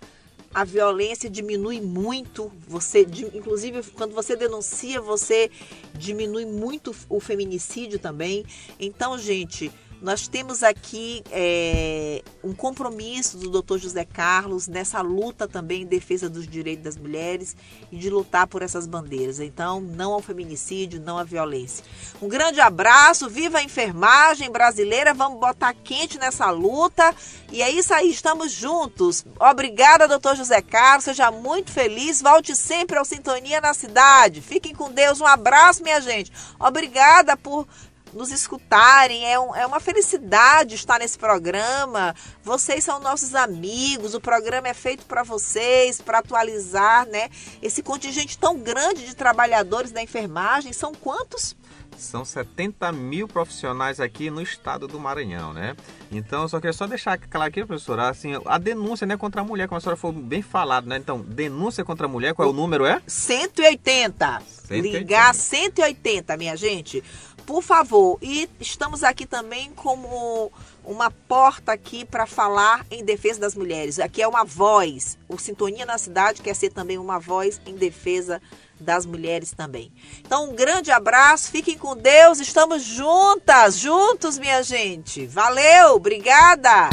[0.54, 2.52] a violência diminui muito.
[2.68, 5.50] Você, inclusive, quando você denuncia, você
[5.94, 8.46] diminui muito o feminicídio também.
[8.80, 9.72] Então, gente,
[10.02, 13.78] nós temos aqui é, um compromisso do Dr.
[13.78, 17.56] José Carlos nessa luta também em defesa dos direitos das mulheres
[17.92, 19.40] e de lutar por essas bandeiras.
[19.40, 21.84] Então, não ao feminicídio, não à violência.
[22.22, 27.14] Um grande abraço, viva a enfermagem brasileira, vamos botar quente nessa luta.
[27.52, 29.26] E é isso aí, estamos juntos.
[29.40, 34.42] Obrigada, doutor José Carlos, seja muito feliz, volte sempre ao Sintonia na Cidade.
[34.42, 36.32] Fiquem com Deus, um abraço, minha gente.
[36.60, 37.68] Obrigada por
[38.14, 39.26] nos escutarem.
[39.26, 42.16] É, um, é uma felicidade estar nesse programa.
[42.44, 44.14] Vocês são nossos amigos.
[44.14, 47.30] O programa é feito para vocês, para atualizar, né?
[47.62, 50.74] Esse contingente tão grande de trabalhadores da enfermagem.
[50.74, 51.56] São quantos?
[51.98, 55.76] São 70 mil profissionais aqui no estado do Maranhão, né?
[56.10, 59.44] Então, eu só queria só deixar claro aqui, professora, assim, a denúncia né, contra a
[59.44, 60.96] mulher, como a senhora foi bem falado, né?
[60.96, 62.86] Então, denúncia contra a mulher, qual é o número?
[62.86, 63.02] É?
[63.06, 64.42] 180.
[64.48, 64.98] 180.
[64.98, 67.04] Ligar 180, minha gente
[67.50, 68.20] por favor.
[68.22, 70.52] E estamos aqui também como
[70.86, 74.00] uma porta aqui para falar em defesa das mulheres.
[74.00, 75.18] Aqui é uma voz.
[75.28, 78.40] O Sintonia na Cidade quer ser também uma voz em defesa
[78.80, 79.92] das mulheres também.
[80.20, 85.26] Então, um grande abraço, fiquem com Deus, estamos juntas, juntos, minha gente.
[85.26, 86.92] Valeu, obrigada.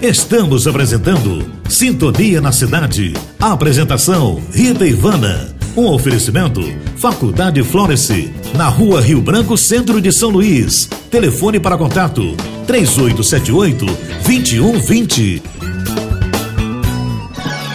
[0.00, 3.12] Estamos apresentando Sintonia na Cidade.
[3.38, 5.59] Apresentação Rita Ivana.
[5.76, 6.60] Um oferecimento
[6.96, 10.86] Faculdade Florence, na Rua Rio Branco, Centro de São Luís.
[11.10, 12.34] Telefone para contato
[12.66, 15.42] 3878 2120.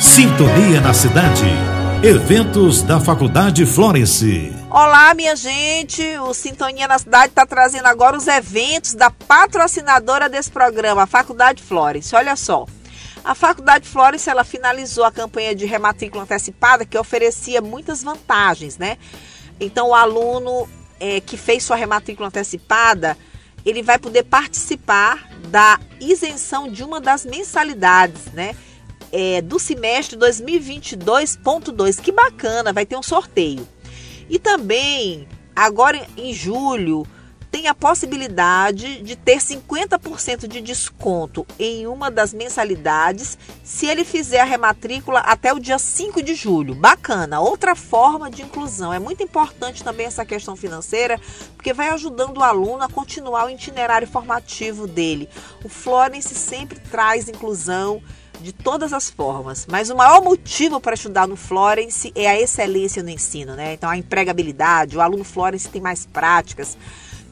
[0.01, 1.45] Sintonia na cidade.
[2.03, 4.51] Eventos da Faculdade Florence.
[4.69, 6.03] Olá, minha gente.
[6.19, 11.63] O Sintonia na Cidade está trazendo agora os eventos da patrocinadora desse programa, a Faculdade
[11.63, 12.13] Florence.
[12.13, 12.65] Olha só.
[13.25, 18.99] A Faculdade Florence ela finalizou a campanha de rematrícula antecipada que oferecia muitas vantagens, né?
[19.59, 20.69] Então, o aluno
[20.99, 23.17] é, que fez sua rematrícula antecipada,
[23.65, 28.55] ele vai poder participar da isenção de uma das mensalidades, né?
[29.11, 31.99] É, do semestre 2022.2.
[31.99, 33.67] Que bacana, vai ter um sorteio.
[34.29, 37.07] E também, agora em julho,
[37.55, 44.41] tem a possibilidade de ter 50% de desconto em uma das mensalidades se ele fizer
[44.41, 46.75] a rematrícula até o dia 5 de julho.
[46.75, 48.91] Bacana, outra forma de inclusão.
[48.91, 51.17] É muito importante também essa questão financeira,
[51.55, 55.29] porque vai ajudando o aluno a continuar o itinerário formativo dele.
[55.63, 58.03] O Florence sempre traz inclusão
[58.41, 63.01] de todas as formas, mas o maior motivo para estudar no Florence é a excelência
[63.01, 63.75] no ensino, né?
[63.75, 66.77] Então a empregabilidade, o aluno Florence tem mais práticas,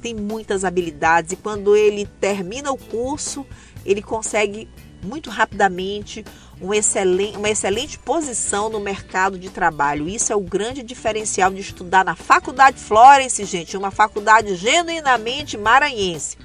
[0.04, 3.46] tem muitas habilidades e quando ele termina o curso,
[3.86, 4.68] ele consegue
[5.02, 6.26] muito rapidamente
[6.62, 10.08] um excelente, uma excelente posição no mercado de trabalho.
[10.08, 16.38] Isso é o grande diferencial de estudar na Faculdade Florence, gente, uma faculdade genuinamente maranhense.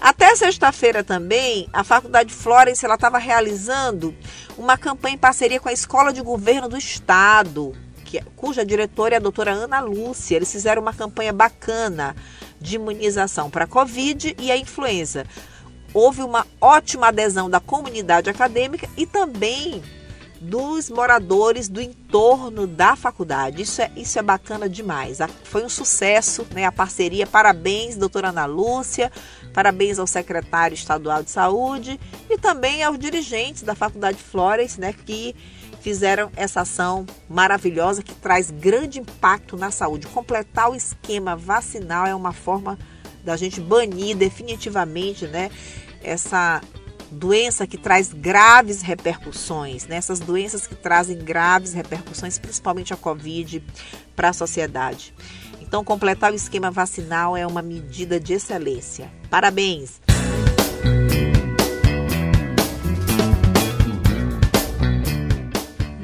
[0.00, 4.12] Até sexta-feira também, a Faculdade Florence estava realizando
[4.58, 7.72] uma campanha em parceria com a Escola de Governo do Estado,
[8.04, 10.36] que, cuja diretora é a doutora Ana Lúcia.
[10.36, 12.16] Eles fizeram uma campanha bacana
[12.62, 15.26] de imunização para a Covid e a influenza.
[15.92, 19.82] Houve uma ótima adesão da comunidade acadêmica e também
[20.40, 23.62] dos moradores do entorno da faculdade.
[23.62, 25.18] Isso é, isso é bacana demais.
[25.44, 26.64] Foi um sucesso, né?
[26.64, 27.26] A parceria.
[27.26, 29.12] Parabéns, doutora Ana Lúcia,
[29.54, 34.92] parabéns ao secretário estadual de saúde e também aos dirigentes da Faculdade Flores, né?
[34.92, 35.36] Que
[35.82, 40.06] fizeram essa ação maravilhosa que traz grande impacto na saúde.
[40.06, 42.78] Completar o esquema vacinal é uma forma
[43.24, 45.50] da gente banir definitivamente, né?
[46.02, 46.60] Essa
[47.10, 49.96] doença que traz graves repercussões, né?
[49.96, 53.62] essas doenças que trazem graves repercussões, principalmente a Covid,
[54.16, 55.14] para a sociedade.
[55.60, 59.10] Então, completar o esquema vacinal é uma medida de excelência.
[59.30, 60.01] Parabéns!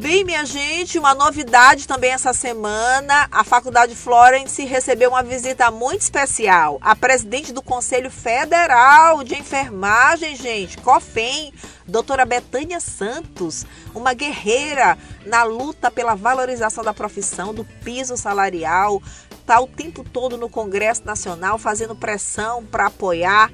[0.09, 3.29] Bem, minha gente, uma novidade também essa semana.
[3.31, 6.79] A Faculdade Florence recebeu uma visita muito especial.
[6.81, 11.53] A presidente do Conselho Federal de Enfermagem, gente, COFEM,
[11.87, 14.97] doutora Betânia Santos, uma guerreira
[15.27, 19.03] na luta pela valorização da profissão, do piso salarial,
[19.39, 23.51] está o tempo todo no Congresso Nacional fazendo pressão para apoiar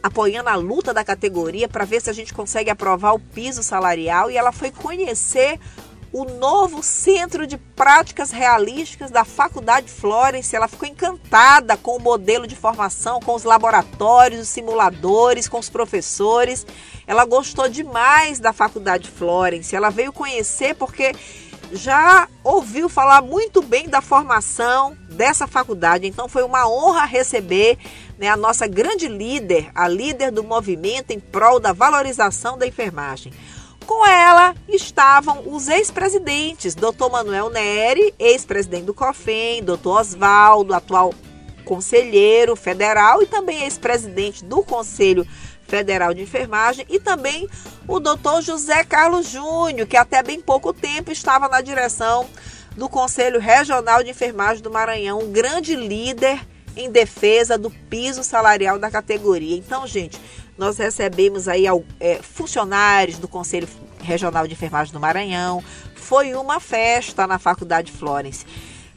[0.00, 4.30] apoiando a luta da categoria para ver se a gente consegue aprovar o piso salarial
[4.30, 5.58] e ela foi conhecer
[6.12, 10.54] o novo Centro de Práticas Realísticas da Faculdade Florence.
[10.54, 15.68] Ela ficou encantada com o modelo de formação, com os laboratórios, os simuladores, com os
[15.68, 16.66] professores.
[17.06, 19.74] Ela gostou demais da Faculdade Florence.
[19.74, 21.12] Ela veio conhecer porque
[21.72, 26.06] já ouviu falar muito bem da formação dessa faculdade.
[26.06, 27.78] Então foi uma honra receber
[28.18, 33.32] né, a nossa grande líder, a líder do movimento em prol da valorização da enfermagem.
[33.86, 37.08] Com ela estavam os ex-presidentes, Dr.
[37.10, 39.88] Manuel Neri, ex-presidente do COFEM, Dr.
[39.88, 41.14] Oswaldo, atual
[41.64, 45.26] conselheiro federal e também ex-presidente do Conselho
[45.66, 47.48] Federal de Enfermagem, e também
[47.88, 48.40] o Dr.
[48.40, 52.26] José Carlos Júnior, que até bem pouco tempo estava na direção
[52.76, 56.40] do Conselho Regional de Enfermagem do Maranhão, um grande líder
[56.76, 59.56] em defesa do piso salarial da categoria.
[59.56, 60.20] Então, gente,
[60.58, 61.64] nós recebemos aí
[62.00, 63.68] é, funcionários do Conselho
[64.02, 65.62] Regional de Enfermagem do Maranhão.
[65.94, 68.46] Foi uma festa na Faculdade Florence.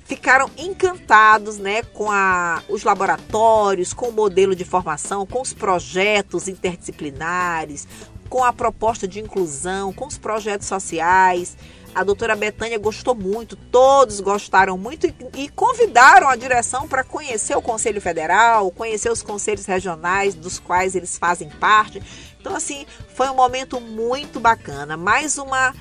[0.06, 6.48] Ficaram encantados né, com a, os laboratórios, com o modelo de formação, com os projetos
[6.48, 7.88] interdisciplinares,
[8.28, 11.58] com a proposta de inclusão, com os projetos sociais.
[11.94, 17.58] A doutora Betânia gostou muito, todos gostaram muito e, e convidaram a direção para conhecer
[17.58, 22.02] o Conselho Federal, conhecer os conselhos regionais dos quais eles fazem parte.
[22.40, 22.86] Então, assim,
[23.16, 24.96] foi um momento muito bacana.
[24.96, 25.74] Mais uma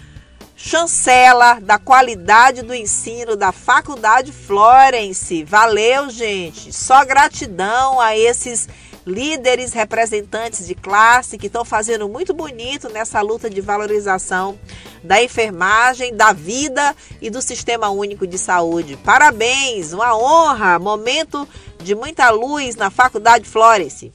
[0.56, 5.44] chancela da qualidade do ensino da Faculdade Florence.
[5.44, 6.72] Valeu, gente.
[6.72, 8.68] Só gratidão a esses
[9.08, 14.58] líderes, representantes de classe que estão fazendo muito bonito nessa luta de valorização
[15.02, 18.96] da enfermagem, da vida e do Sistema Único de Saúde.
[18.98, 21.48] Parabéns, uma honra, momento
[21.82, 24.12] de muita luz na Faculdade Florence.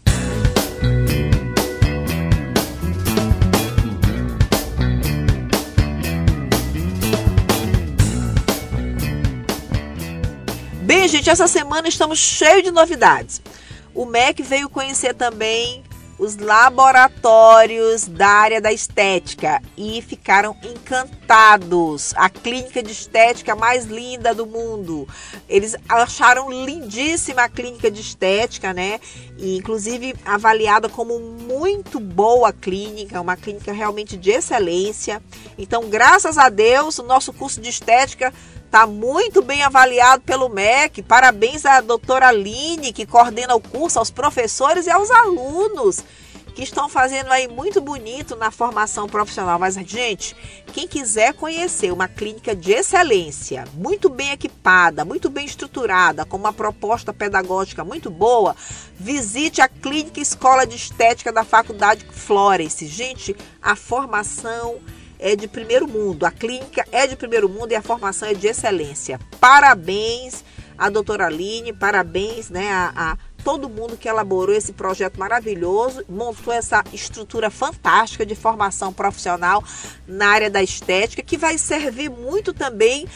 [10.84, 13.42] Bem, gente, essa semana estamos cheios de novidades.
[13.94, 15.84] O MEC veio conhecer também
[16.18, 22.14] os laboratórios da área da estética e ficaram encantados.
[22.16, 25.08] A clínica de estética mais linda do mundo.
[25.50, 29.00] Eles acharam lindíssima a clínica de estética, né?
[29.38, 35.22] E inclusive avaliada como muito boa clínica, uma clínica realmente de excelência.
[35.58, 38.34] Então, graças a Deus, o nosso curso de estética
[38.74, 41.04] Está muito bem avaliado pelo MEC.
[41.04, 46.04] Parabéns à doutora Aline, que coordena o curso, aos professores e aos alunos
[46.54, 49.58] que estão fazendo aí muito bonito na formação profissional.
[49.58, 50.36] Mas, gente,
[50.68, 56.54] quem quiser conhecer uma clínica de excelência, muito bem equipada, muito bem estruturada, com uma
[56.54, 58.56] proposta pedagógica muito boa,
[58.96, 62.86] visite a Clínica Escola de Estética da Faculdade Florence.
[62.86, 64.80] Gente, a formação
[65.20, 68.48] é de primeiro mundo, a clínica é de primeiro mundo e a formação é de
[68.48, 69.20] excelência.
[69.40, 70.44] Parabéns
[70.78, 76.54] à doutora Aline, parabéns né, a, a todo mundo que elaborou esse projeto maravilhoso, montou
[76.54, 79.64] essa estrutura fantástica de formação profissional
[80.08, 83.08] na área da estética, que vai servir muito também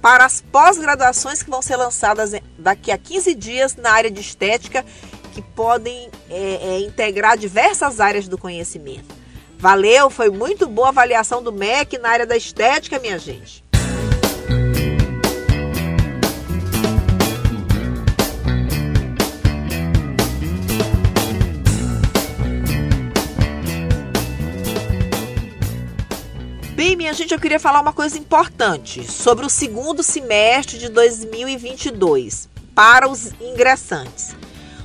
[0.00, 4.84] para as pós-graduações que vão ser lançadas daqui a 15 dias na área de estética,
[5.32, 9.14] que podem é, é, integrar diversas áreas do conhecimento.
[9.58, 13.61] Valeu, foi muito boa a avaliação do MEC na área da estética, minha gente.
[26.84, 32.48] Bem, minha gente, eu queria falar uma coisa importante sobre o segundo semestre de 2022
[32.74, 34.34] para os ingressantes.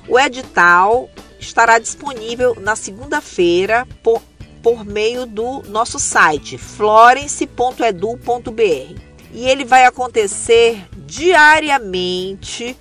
[0.08, 4.22] O edital estará disponível na segunda-feira por
[4.62, 9.02] por meio do nosso site florence.edu.br.
[9.34, 12.78] E ele vai acontecer diariamente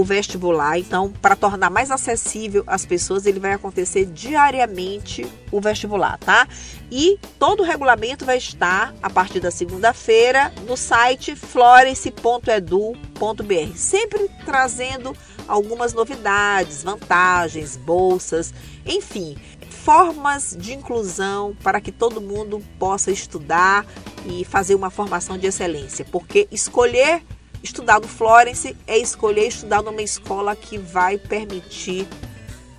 [0.00, 0.78] o vestibular.
[0.78, 6.48] Então, para tornar mais acessível às pessoas, ele vai acontecer diariamente o vestibular, tá?
[6.90, 15.14] E todo o regulamento vai estar a partir da segunda-feira no site florence.edu.br, sempre trazendo
[15.46, 18.54] algumas novidades, vantagens, bolsas,
[18.86, 19.36] enfim,
[19.68, 23.84] formas de inclusão para que todo mundo possa estudar
[24.24, 27.22] e fazer uma formação de excelência, porque escolher
[27.62, 32.06] estudar no Florence é escolher estudar numa escola que vai permitir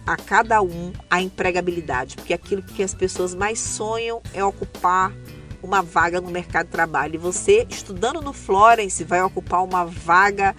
[0.06, 5.14] a cada um a empregabilidade, porque aquilo que as pessoas mais sonham é ocupar
[5.62, 7.16] uma vaga no mercado de trabalho.
[7.16, 10.56] E você, estudando no Florence, vai ocupar uma vaga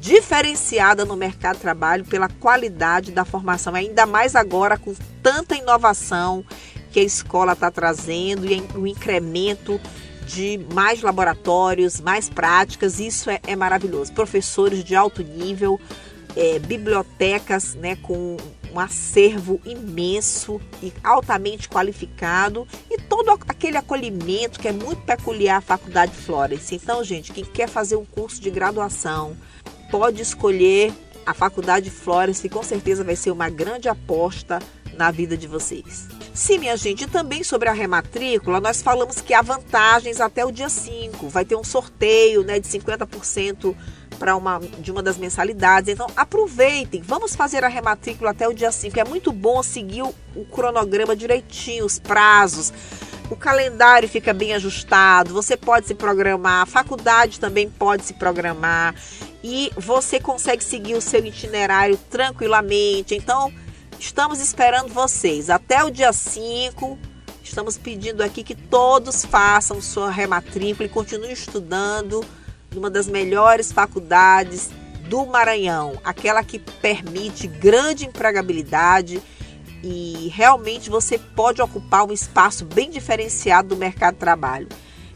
[0.00, 6.44] diferenciada no mercado de trabalho pela qualidade da formação, ainda mais agora com tanta inovação
[6.90, 9.78] que a escola está trazendo e o incremento
[10.28, 14.12] de mais laboratórios, mais práticas, isso é, é maravilhoso.
[14.12, 15.80] Professores de alto nível,
[16.36, 18.36] é, bibliotecas né, com
[18.70, 25.60] um acervo imenso e altamente qualificado e todo aquele acolhimento que é muito peculiar à
[25.62, 26.74] Faculdade Florence.
[26.74, 29.34] Então, gente, quem quer fazer um curso de graduação,
[29.90, 30.92] pode escolher
[31.24, 34.58] a Faculdade Flores, que com certeza vai ser uma grande aposta
[34.98, 36.08] na vida de vocês.
[36.34, 40.50] Sim, minha gente, e também sobre a rematrícula, nós falamos que há vantagens até o
[40.50, 41.28] dia 5.
[41.28, 43.74] Vai ter um sorteio né, de 50%
[44.18, 45.88] para uma de uma das mensalidades.
[45.92, 48.98] Então, aproveitem, vamos fazer a rematrícula até o dia 5.
[48.98, 52.72] É muito bom seguir o, o cronograma direitinho, os prazos.
[53.30, 58.94] O calendário fica bem ajustado, você pode se programar, a faculdade também pode se programar
[59.44, 63.14] e você consegue seguir o seu itinerário tranquilamente.
[63.14, 63.52] Então,
[63.98, 66.98] estamos esperando vocês até o dia 5.
[67.42, 72.24] Estamos pedindo aqui que todos façam sua rematrícula e continuem estudando
[72.74, 74.70] numa das melhores faculdades
[75.08, 79.22] do Maranhão, aquela que permite grande empregabilidade
[79.82, 84.68] e realmente você pode ocupar um espaço bem diferenciado do mercado de trabalho.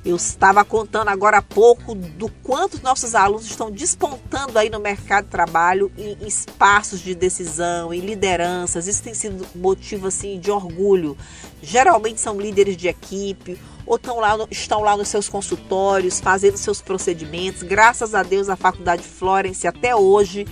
[0.05, 5.25] Eu estava contando agora há pouco do quanto nossos alunos estão despontando aí no mercado
[5.27, 8.89] de trabalho em espaços de decisão, em lideranças.
[8.89, 11.17] Isso tem sido motivo assim de orgulho.
[11.63, 16.83] Geralmente são líderes de equipe ou estão lá, estão lá nos seus consultórios fazendo seus
[16.83, 17.63] procedimentos.
[17.63, 20.47] Graças a Deus a Faculdade Florence até hoje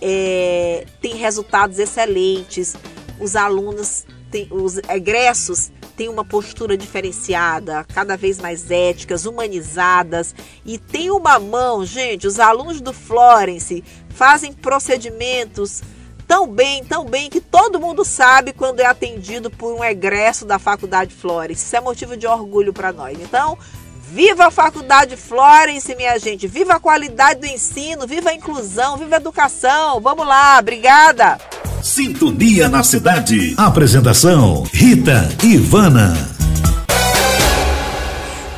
[0.00, 2.76] é, tem resultados excelentes.
[3.18, 10.34] Os alunos, têm, os egressos têm uma postura diferenciada, cada vez mais éticas, humanizadas
[10.64, 15.82] e tem uma mão, gente, os alunos do Florence fazem procedimentos
[16.26, 20.58] tão bem, tão bem que todo mundo sabe quando é atendido por um egresso da
[20.58, 21.64] Faculdade Florence.
[21.64, 23.18] Isso é motivo de orgulho para nós.
[23.20, 23.58] Então,
[24.06, 26.46] Viva a Faculdade Florence, minha gente.
[26.46, 30.00] Viva a qualidade do ensino, viva a inclusão, viva a educação.
[30.00, 31.36] Vamos lá, obrigada.
[31.84, 33.54] Sintonia na cidade.
[33.58, 36.14] Apresentação: Rita Ivana.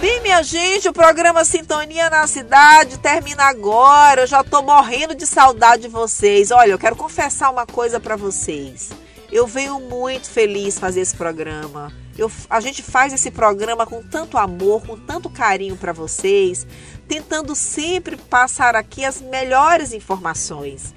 [0.00, 4.20] Bem, minha gente, o programa Sintonia na Cidade termina agora.
[4.20, 6.52] Eu já tô morrendo de saudade de vocês.
[6.52, 8.90] Olha, eu quero confessar uma coisa para vocês.
[9.32, 11.92] Eu venho muito feliz fazer esse programa.
[12.16, 16.64] Eu, a gente faz esse programa com tanto amor, com tanto carinho para vocês,
[17.08, 20.94] tentando sempre passar aqui as melhores informações.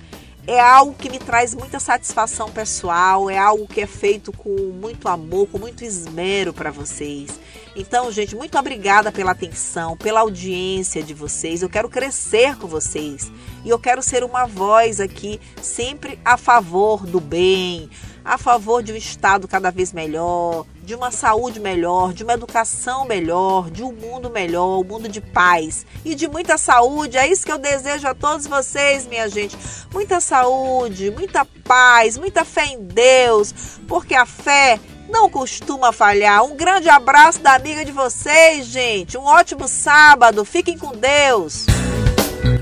[0.49, 5.07] É algo que me traz muita satisfação pessoal, é algo que é feito com muito
[5.07, 7.39] amor, com muito esmero para vocês.
[7.75, 11.61] Então, gente, muito obrigada pela atenção, pela audiência de vocês.
[11.61, 13.31] Eu quero crescer com vocês
[13.63, 17.87] e eu quero ser uma voz aqui sempre a favor do bem,
[18.29, 23.03] a favor de um Estado cada vez melhor, de uma saúde melhor, de uma educação
[23.03, 27.17] melhor, de um mundo melhor, um mundo de paz e de muita saúde.
[27.17, 29.57] É isso que eu desejo a todos vocês, minha gente.
[29.91, 33.51] Muita saúde, muita paz, muita fé em Deus,
[33.87, 36.43] porque a fé não costuma falhar.
[36.43, 39.17] Um grande abraço da amiga de vocês, gente.
[39.17, 40.45] Um ótimo sábado.
[40.45, 41.65] Fiquem com Deus.